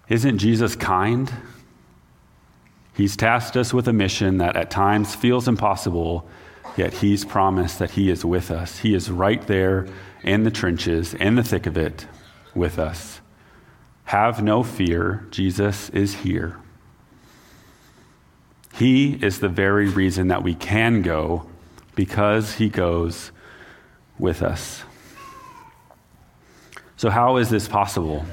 Isn't 0.08 0.38
Jesus 0.38 0.76
kind? 0.76 1.32
He's 2.96 3.16
tasked 3.16 3.56
us 3.56 3.74
with 3.74 3.88
a 3.88 3.94
mission 3.94 4.38
that 4.40 4.56
at 4.56 4.70
times 4.70 5.16
feels 5.16 5.48
impossible, 5.48 6.28
Yet 6.80 6.94
he's 6.94 7.26
promised 7.26 7.80
that 7.80 7.92
he 7.92 8.10
is 8.10 8.24
with 8.24 8.52
us. 8.52 8.80
He 8.80 8.94
is 8.94 9.12
right 9.12 9.46
there 9.48 9.88
in 10.24 10.44
the 10.44 10.52
trenches, 10.52 11.14
in 11.14 11.36
the 11.36 11.44
thick 11.44 11.66
of 11.66 11.78
it, 11.78 12.08
with 12.56 12.80
us. 12.80 13.22
Have 14.06 14.42
no 14.42 14.64
fear, 14.64 15.28
Jesus 15.30 15.90
is 15.90 16.16
here. 16.16 16.58
He 18.80 19.20
is 19.22 19.42
the 19.42 19.50
very 19.50 19.90
reason 19.90 20.30
that 20.30 20.42
we 20.42 20.56
can 20.56 21.02
go 21.02 21.46
because 21.96 22.54
he 22.54 22.70
goes 22.70 23.34
with 24.18 24.42
us. 24.42 24.84
So, 26.96 27.10
how 27.10 27.38
is 27.38 27.50
this 27.50 27.68
possible? 27.68 28.26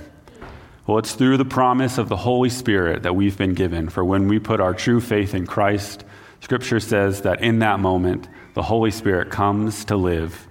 Well, 0.86 0.98
it's 0.98 1.14
through 1.14 1.38
the 1.38 1.44
promise 1.44 1.98
of 1.98 2.08
the 2.08 2.16
Holy 2.16 2.48
Spirit 2.48 3.02
that 3.02 3.16
we've 3.16 3.36
been 3.36 3.54
given. 3.54 3.88
For 3.88 4.04
when 4.04 4.28
we 4.28 4.38
put 4.38 4.60
our 4.60 4.72
true 4.72 5.00
faith 5.00 5.34
in 5.34 5.48
Christ, 5.48 6.04
Scripture 6.40 6.78
says 6.78 7.22
that 7.22 7.42
in 7.42 7.58
that 7.58 7.80
moment, 7.80 8.28
the 8.54 8.62
Holy 8.62 8.92
Spirit 8.92 9.30
comes 9.30 9.84
to 9.86 9.96
live 9.96 10.46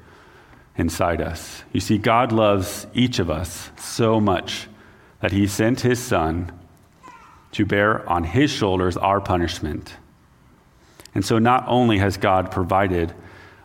inside 0.75 1.21
us. 1.21 1.63
You 1.71 1.79
see, 1.79 1.97
God 1.97 2.33
loves 2.33 2.85
each 2.93 3.19
of 3.19 3.29
us 3.29 3.71
so 3.77 4.19
much 4.19 4.67
that 5.21 5.31
He 5.31 5.47
sent 5.47 5.79
His 5.79 6.03
Son 6.03 6.51
to 7.55 7.65
bear 7.65 8.07
on 8.09 8.25
His 8.25 8.51
shoulders 8.51 8.97
our 8.97 9.21
punishment. 9.21 9.93
And 11.13 11.23
so, 11.23 11.39
not 11.39 11.63
only 11.67 11.99
has 11.99 12.17
God 12.17 12.51
provided 12.51 13.13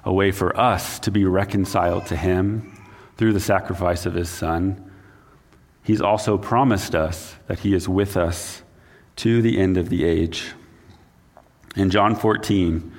a 0.04 0.12
way 0.12 0.30
for 0.30 0.56
us 0.56 1.00
to 1.00 1.10
be 1.10 1.24
reconciled 1.24 2.06
to 2.06 2.16
Him 2.16 2.72
through 3.16 3.32
the 3.32 3.40
sacrifice 3.40 4.06
of 4.06 4.14
His 4.14 4.30
Son, 4.30 4.92
He's 5.82 6.00
also 6.00 6.38
promised 6.38 6.94
us 6.94 7.34
that 7.48 7.58
He 7.58 7.74
is 7.74 7.88
with 7.88 8.16
us 8.16 8.62
to 9.16 9.42
the 9.42 9.58
end 9.58 9.76
of 9.76 9.88
the 9.88 10.04
age. 10.04 10.52
In 11.74 11.90
John 11.90 12.14
14, 12.14 12.92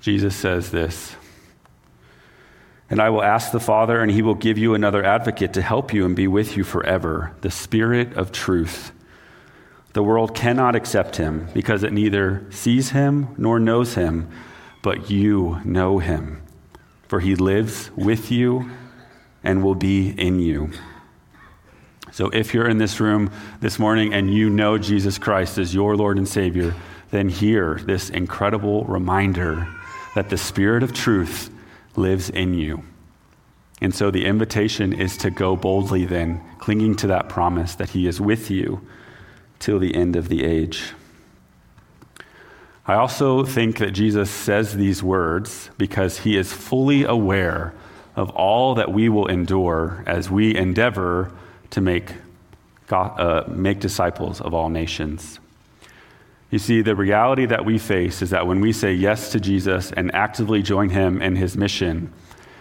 Jesus 0.00 0.34
says 0.34 0.72
this 0.72 1.14
And 2.90 3.00
I 3.00 3.10
will 3.10 3.22
ask 3.22 3.52
the 3.52 3.60
Father, 3.60 4.00
and 4.00 4.10
he 4.10 4.22
will 4.22 4.34
give 4.34 4.58
you 4.58 4.74
another 4.74 5.04
advocate 5.04 5.52
to 5.52 5.62
help 5.62 5.94
you 5.94 6.04
and 6.04 6.16
be 6.16 6.26
with 6.26 6.56
you 6.56 6.64
forever, 6.64 7.36
the 7.42 7.52
Spirit 7.52 8.14
of 8.14 8.32
truth. 8.32 8.90
The 9.94 10.02
world 10.02 10.34
cannot 10.34 10.74
accept 10.74 11.16
him 11.16 11.48
because 11.54 11.84
it 11.84 11.92
neither 11.92 12.44
sees 12.50 12.90
him 12.90 13.28
nor 13.38 13.60
knows 13.60 13.94
him, 13.94 14.28
but 14.82 15.08
you 15.08 15.60
know 15.64 16.00
him, 16.00 16.42
for 17.06 17.20
he 17.20 17.36
lives 17.36 17.92
with 17.94 18.32
you 18.32 18.70
and 19.44 19.62
will 19.62 19.76
be 19.76 20.08
in 20.08 20.40
you. 20.40 20.72
So 22.10 22.28
if 22.30 22.52
you're 22.52 22.68
in 22.68 22.78
this 22.78 22.98
room 22.98 23.30
this 23.60 23.78
morning 23.78 24.12
and 24.12 24.34
you 24.34 24.50
know 24.50 24.78
Jesus 24.78 25.16
Christ 25.16 25.58
as 25.58 25.72
your 25.72 25.96
Lord 25.96 26.18
and 26.18 26.26
Savior, 26.26 26.74
then 27.12 27.28
hear 27.28 27.76
this 27.84 28.10
incredible 28.10 28.84
reminder 28.86 29.68
that 30.16 30.28
the 30.28 30.36
Spirit 30.36 30.82
of 30.82 30.92
truth 30.92 31.50
lives 31.94 32.30
in 32.30 32.54
you. 32.54 32.82
And 33.80 33.94
so 33.94 34.10
the 34.10 34.24
invitation 34.24 34.92
is 34.92 35.16
to 35.18 35.30
go 35.30 35.54
boldly, 35.54 36.04
then, 36.04 36.40
clinging 36.58 36.96
to 36.96 37.06
that 37.08 37.28
promise 37.28 37.76
that 37.76 37.90
He 37.90 38.08
is 38.08 38.20
with 38.20 38.50
you 38.50 38.80
till 39.64 39.78
the 39.78 39.94
end 39.94 40.14
of 40.14 40.28
the 40.28 40.44
age. 40.44 40.92
I 42.86 42.94
also 42.94 43.44
think 43.44 43.78
that 43.78 43.92
Jesus 43.92 44.30
says 44.30 44.74
these 44.74 45.02
words 45.02 45.70
because 45.78 46.18
He 46.18 46.36
is 46.36 46.52
fully 46.52 47.04
aware 47.04 47.72
of 48.14 48.28
all 48.30 48.74
that 48.74 48.92
we 48.92 49.08
will 49.08 49.26
endure 49.26 50.04
as 50.06 50.30
we 50.30 50.54
endeavor 50.54 51.32
to 51.70 51.80
make, 51.80 52.12
God, 52.88 53.18
uh, 53.18 53.44
make 53.48 53.80
disciples 53.80 54.42
of 54.42 54.52
all 54.52 54.68
nations. 54.68 55.40
You 56.50 56.58
see, 56.58 56.82
the 56.82 56.94
reality 56.94 57.46
that 57.46 57.64
we 57.64 57.78
face 57.78 58.20
is 58.20 58.30
that 58.30 58.46
when 58.46 58.60
we 58.60 58.70
say 58.70 58.92
yes 58.92 59.32
to 59.32 59.40
Jesus 59.40 59.92
and 59.92 60.14
actively 60.14 60.62
join 60.62 60.90
him 60.90 61.22
in 61.22 61.36
his 61.36 61.56
mission, 61.56 62.12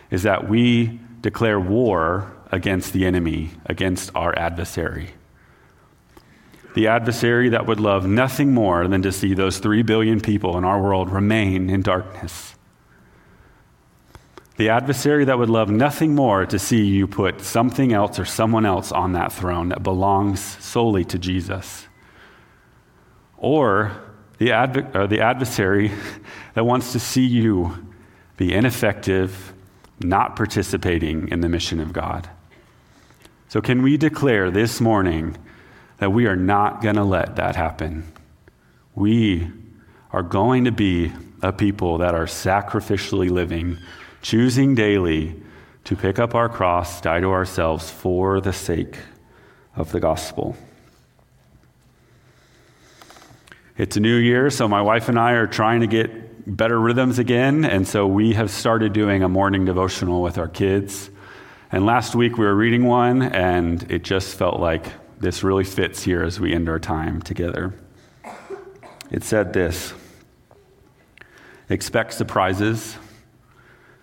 is 0.10 0.24
that 0.24 0.48
we 0.48 1.02
declare 1.20 1.60
war 1.60 2.32
against 2.50 2.94
the 2.94 3.06
enemy, 3.06 3.52
against 3.66 4.10
our 4.16 4.34
adversary. 4.39 5.10
The 6.73 6.88
adversary 6.88 7.49
that 7.49 7.67
would 7.67 7.79
love 7.79 8.07
nothing 8.07 8.53
more 8.53 8.88
than 8.88 9.03
to 9.03 9.12
see 9.12 9.33
those 9.33 9.59
three 9.59 9.83
billion 9.83 10.19
people 10.19 10.57
in 10.57 10.63
our 10.63 10.81
world 10.81 11.12
remain 11.12 11.69
in 11.69 11.81
darkness. 11.81 12.55
The 14.55 14.69
adversary 14.69 15.25
that 15.25 15.38
would 15.38 15.49
love 15.49 15.69
nothing 15.69 16.13
more 16.13 16.45
to 16.45 16.59
see 16.59 16.83
you 16.83 17.07
put 17.07 17.41
something 17.41 17.91
else 17.91 18.19
or 18.19 18.25
someone 18.25 18.65
else 18.65 18.91
on 18.91 19.13
that 19.13 19.31
throne 19.31 19.69
that 19.69 19.83
belongs 19.83 20.39
solely 20.63 21.03
to 21.05 21.17
Jesus. 21.17 21.88
Or 23.38 23.91
the, 24.38 24.51
adv- 24.51 24.95
uh, 24.95 25.07
the 25.07 25.21
adversary 25.21 25.91
that 26.53 26.65
wants 26.65 26.91
to 26.93 26.99
see 26.99 27.25
you 27.25 27.88
be 28.38 28.53
ineffective, 28.53 29.53
not 29.99 30.36
participating 30.36 31.29
in 31.29 31.41
the 31.41 31.49
mission 31.49 31.79
of 31.79 31.93
God. 31.93 32.29
So, 33.47 33.62
can 33.62 33.83
we 33.83 33.97
declare 33.97 34.49
this 34.49 34.81
morning 34.81 35.38
that 36.04 36.10
we 36.10 36.26
are 36.26 36.36
not 36.36 36.82
going 36.82 36.98
to 36.98 37.04
let 37.06 37.38
that 37.38 37.56
happen? 37.56 38.04
We 38.94 39.50
are 40.12 40.22
going 40.22 40.66
to 40.66 40.72
be 40.74 41.13
a 41.42 41.54
people 41.54 42.00
that 42.00 42.13
are 42.13 42.26
sacrificially 42.26 43.30
living, 43.30 43.78
choosing 44.22 44.76
daily 44.76 45.42
to 45.86 45.96
pick 45.96 46.20
up 46.20 46.36
our 46.36 46.50
cross, 46.50 47.00
die 47.00 47.22
to 47.22 47.28
ourselves 47.28 47.89
for 47.89 48.42
the 48.42 48.52
sake 48.52 48.98
of 49.78 49.94
the 49.94 50.02
gospel. 50.02 50.58
It's 53.78 53.96
a 53.96 54.02
new 54.02 54.18
year, 54.18 54.50
so 54.50 54.68
my 54.68 54.82
wife 54.82 55.08
and 55.08 55.18
I 55.18 55.32
are 55.32 55.48
trying 55.48 55.80
to 55.80 55.88
get 55.88 56.58
better 56.58 56.82
rhythms 56.82 57.18
again, 57.18 57.63
and 57.63 57.88
so 57.88 58.06
we 58.06 58.34
have 58.34 58.52
started 58.52 58.92
doing 58.92 59.24
a 59.24 59.30
morning 59.30 59.63
devotional 59.63 60.22
with 60.22 60.38
our 60.38 60.50
kids. 60.50 61.10
And 61.72 61.86
last 61.86 62.13
week 62.13 62.38
we 62.38 62.44
were 62.44 62.56
reading 62.56 62.84
one, 62.84 63.22
and 63.22 63.89
it 63.89 64.04
just 64.04 64.36
felt 64.36 64.60
like 64.60 64.92
this 65.19 65.43
really 65.43 65.63
fits 65.63 66.04
here 66.04 66.23
as 66.23 66.39
we 66.39 66.54
end 66.54 66.69
our 66.69 66.80
time 66.80 67.21
together. 67.21 67.73
It 69.12 69.23
said 69.23 69.54
this 69.54 69.93
Expect 71.69 72.13
surprises. 72.13 72.97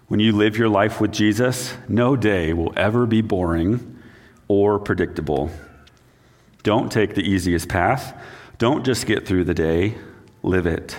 When 0.08 0.18
you 0.18 0.32
live 0.32 0.56
your 0.56 0.68
life 0.68 1.00
with 1.00 1.12
Jesus, 1.12 1.74
no 1.88 2.16
day 2.16 2.52
will 2.52 2.72
ever 2.76 3.06
be 3.06 3.20
boring 3.20 3.98
or 4.48 4.80
predictable. 4.80 5.50
Don't 6.64 6.90
take 6.90 7.14
the 7.14 7.22
easiest 7.22 7.68
path. 7.68 8.20
Don't 8.58 8.84
just 8.84 9.06
get 9.06 9.26
through 9.26 9.44
the 9.44 9.54
day, 9.54 9.94
live 10.42 10.66
it. 10.66 10.96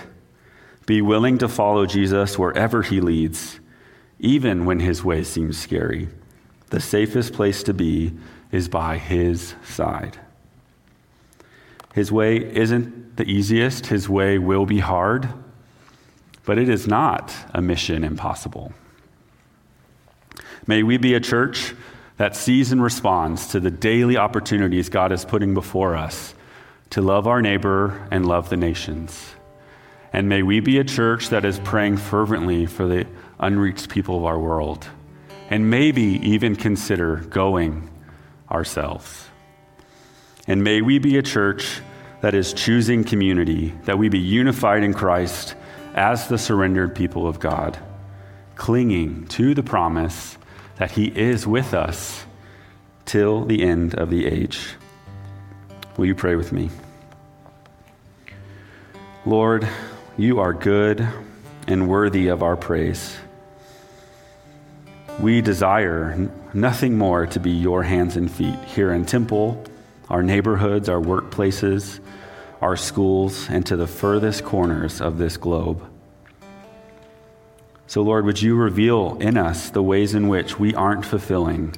Be 0.86 1.02
willing 1.02 1.38
to 1.38 1.48
follow 1.48 1.84
Jesus 1.86 2.38
wherever 2.38 2.82
he 2.82 3.00
leads, 3.00 3.60
even 4.18 4.64
when 4.64 4.80
his 4.80 5.04
way 5.04 5.22
seems 5.22 5.58
scary. 5.58 6.08
The 6.70 6.80
safest 6.80 7.34
place 7.34 7.62
to 7.64 7.74
be 7.74 8.14
is 8.52 8.68
by 8.68 8.98
his 8.98 9.54
side. 9.64 10.18
His 11.94 12.12
way 12.12 12.36
isn't 12.36 13.16
the 13.16 13.24
easiest, 13.24 13.86
his 13.86 14.08
way 14.08 14.38
will 14.38 14.66
be 14.66 14.78
hard, 14.78 15.28
but 16.44 16.58
it 16.58 16.68
is 16.68 16.86
not 16.86 17.34
a 17.52 17.60
mission 17.60 18.04
impossible. 18.04 18.72
May 20.66 20.82
we 20.82 20.96
be 20.96 21.14
a 21.14 21.20
church 21.20 21.74
that 22.18 22.36
sees 22.36 22.72
and 22.72 22.82
responds 22.82 23.48
to 23.48 23.60
the 23.60 23.70
daily 23.70 24.16
opportunities 24.16 24.88
God 24.88 25.12
is 25.12 25.24
putting 25.24 25.54
before 25.54 25.96
us 25.96 26.34
to 26.90 27.00
love 27.02 27.26
our 27.26 27.42
neighbor 27.42 28.06
and 28.10 28.26
love 28.26 28.48
the 28.48 28.56
nations. 28.56 29.34
And 30.12 30.28
may 30.28 30.42
we 30.42 30.60
be 30.60 30.78
a 30.78 30.84
church 30.84 31.30
that 31.30 31.44
is 31.44 31.58
praying 31.60 31.96
fervently 31.96 32.66
for 32.66 32.86
the 32.86 33.06
unreached 33.40 33.88
people 33.88 34.18
of 34.18 34.24
our 34.24 34.38
world, 34.38 34.86
and 35.48 35.70
maybe 35.70 36.20
even 36.22 36.54
consider 36.54 37.16
going 37.16 37.88
ourselves. 38.52 39.26
And 40.46 40.62
may 40.62 40.82
we 40.82 40.98
be 40.98 41.16
a 41.16 41.22
church 41.22 41.80
that 42.20 42.34
is 42.34 42.52
choosing 42.52 43.02
community, 43.04 43.74
that 43.84 43.98
we 43.98 44.08
be 44.08 44.18
unified 44.18 44.82
in 44.82 44.94
Christ 44.94 45.54
as 45.94 46.28
the 46.28 46.38
surrendered 46.38 46.94
people 46.94 47.26
of 47.26 47.40
God, 47.40 47.78
clinging 48.54 49.26
to 49.28 49.54
the 49.54 49.62
promise 49.62 50.38
that 50.76 50.92
He 50.92 51.06
is 51.06 51.46
with 51.46 51.74
us 51.74 52.24
till 53.04 53.44
the 53.44 53.62
end 53.62 53.94
of 53.94 54.10
the 54.10 54.26
age. 54.26 54.74
Will 55.96 56.06
you 56.06 56.14
pray 56.14 56.36
with 56.36 56.52
me? 56.52 56.70
Lord, 59.26 59.68
you 60.16 60.40
are 60.40 60.52
good 60.52 61.06
and 61.66 61.88
worthy 61.88 62.28
of 62.28 62.42
our 62.42 62.56
praise. 62.56 63.16
We 65.20 65.40
desire 65.40 66.30
nothing 66.52 66.96
more 66.96 67.26
to 67.26 67.38
be 67.38 67.50
your 67.50 67.82
hands 67.82 68.16
and 68.16 68.30
feet 68.30 68.58
here 68.64 68.92
in 68.92 69.04
Temple, 69.04 69.62
our 70.08 70.22
neighborhoods, 70.22 70.88
our 70.88 71.00
workplaces, 71.00 72.00
our 72.60 72.76
schools, 72.76 73.48
and 73.48 73.64
to 73.66 73.76
the 73.76 73.86
furthest 73.86 74.44
corners 74.44 75.00
of 75.00 75.18
this 75.18 75.36
globe. 75.36 75.82
So, 77.86 78.02
Lord, 78.02 78.24
would 78.24 78.40
you 78.40 78.56
reveal 78.56 79.18
in 79.20 79.36
us 79.36 79.70
the 79.70 79.82
ways 79.82 80.14
in 80.14 80.28
which 80.28 80.58
we 80.58 80.74
aren't 80.74 81.04
fulfilling 81.04 81.76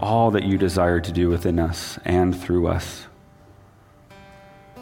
all 0.00 0.30
that 0.30 0.44
you 0.44 0.56
desire 0.56 1.00
to 1.00 1.12
do 1.12 1.28
within 1.28 1.58
us 1.58 1.98
and 2.04 2.34
through 2.34 2.68
us? 2.68 3.06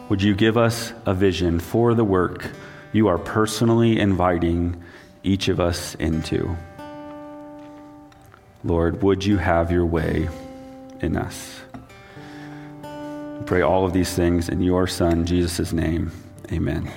Would 0.09 0.21
you 0.21 0.33
give 0.33 0.57
us 0.57 0.93
a 1.05 1.13
vision 1.13 1.59
for 1.59 1.93
the 1.93 2.03
work 2.03 2.51
you 2.93 3.07
are 3.07 3.17
personally 3.17 3.99
inviting 3.99 4.81
each 5.23 5.49
of 5.49 5.59
us 5.59 5.95
into? 5.95 6.57
Lord, 8.63 9.01
would 9.01 9.25
you 9.25 9.37
have 9.37 9.71
your 9.71 9.85
way 9.85 10.29
in 10.99 11.17
us? 11.17 11.61
Pray 13.45 13.61
all 13.61 13.85
of 13.85 13.93
these 13.93 14.13
things 14.13 14.49
in 14.49 14.61
your 14.61 14.85
Son, 14.87 15.25
Jesus' 15.25 15.73
name. 15.73 16.11
Amen. 16.51 16.91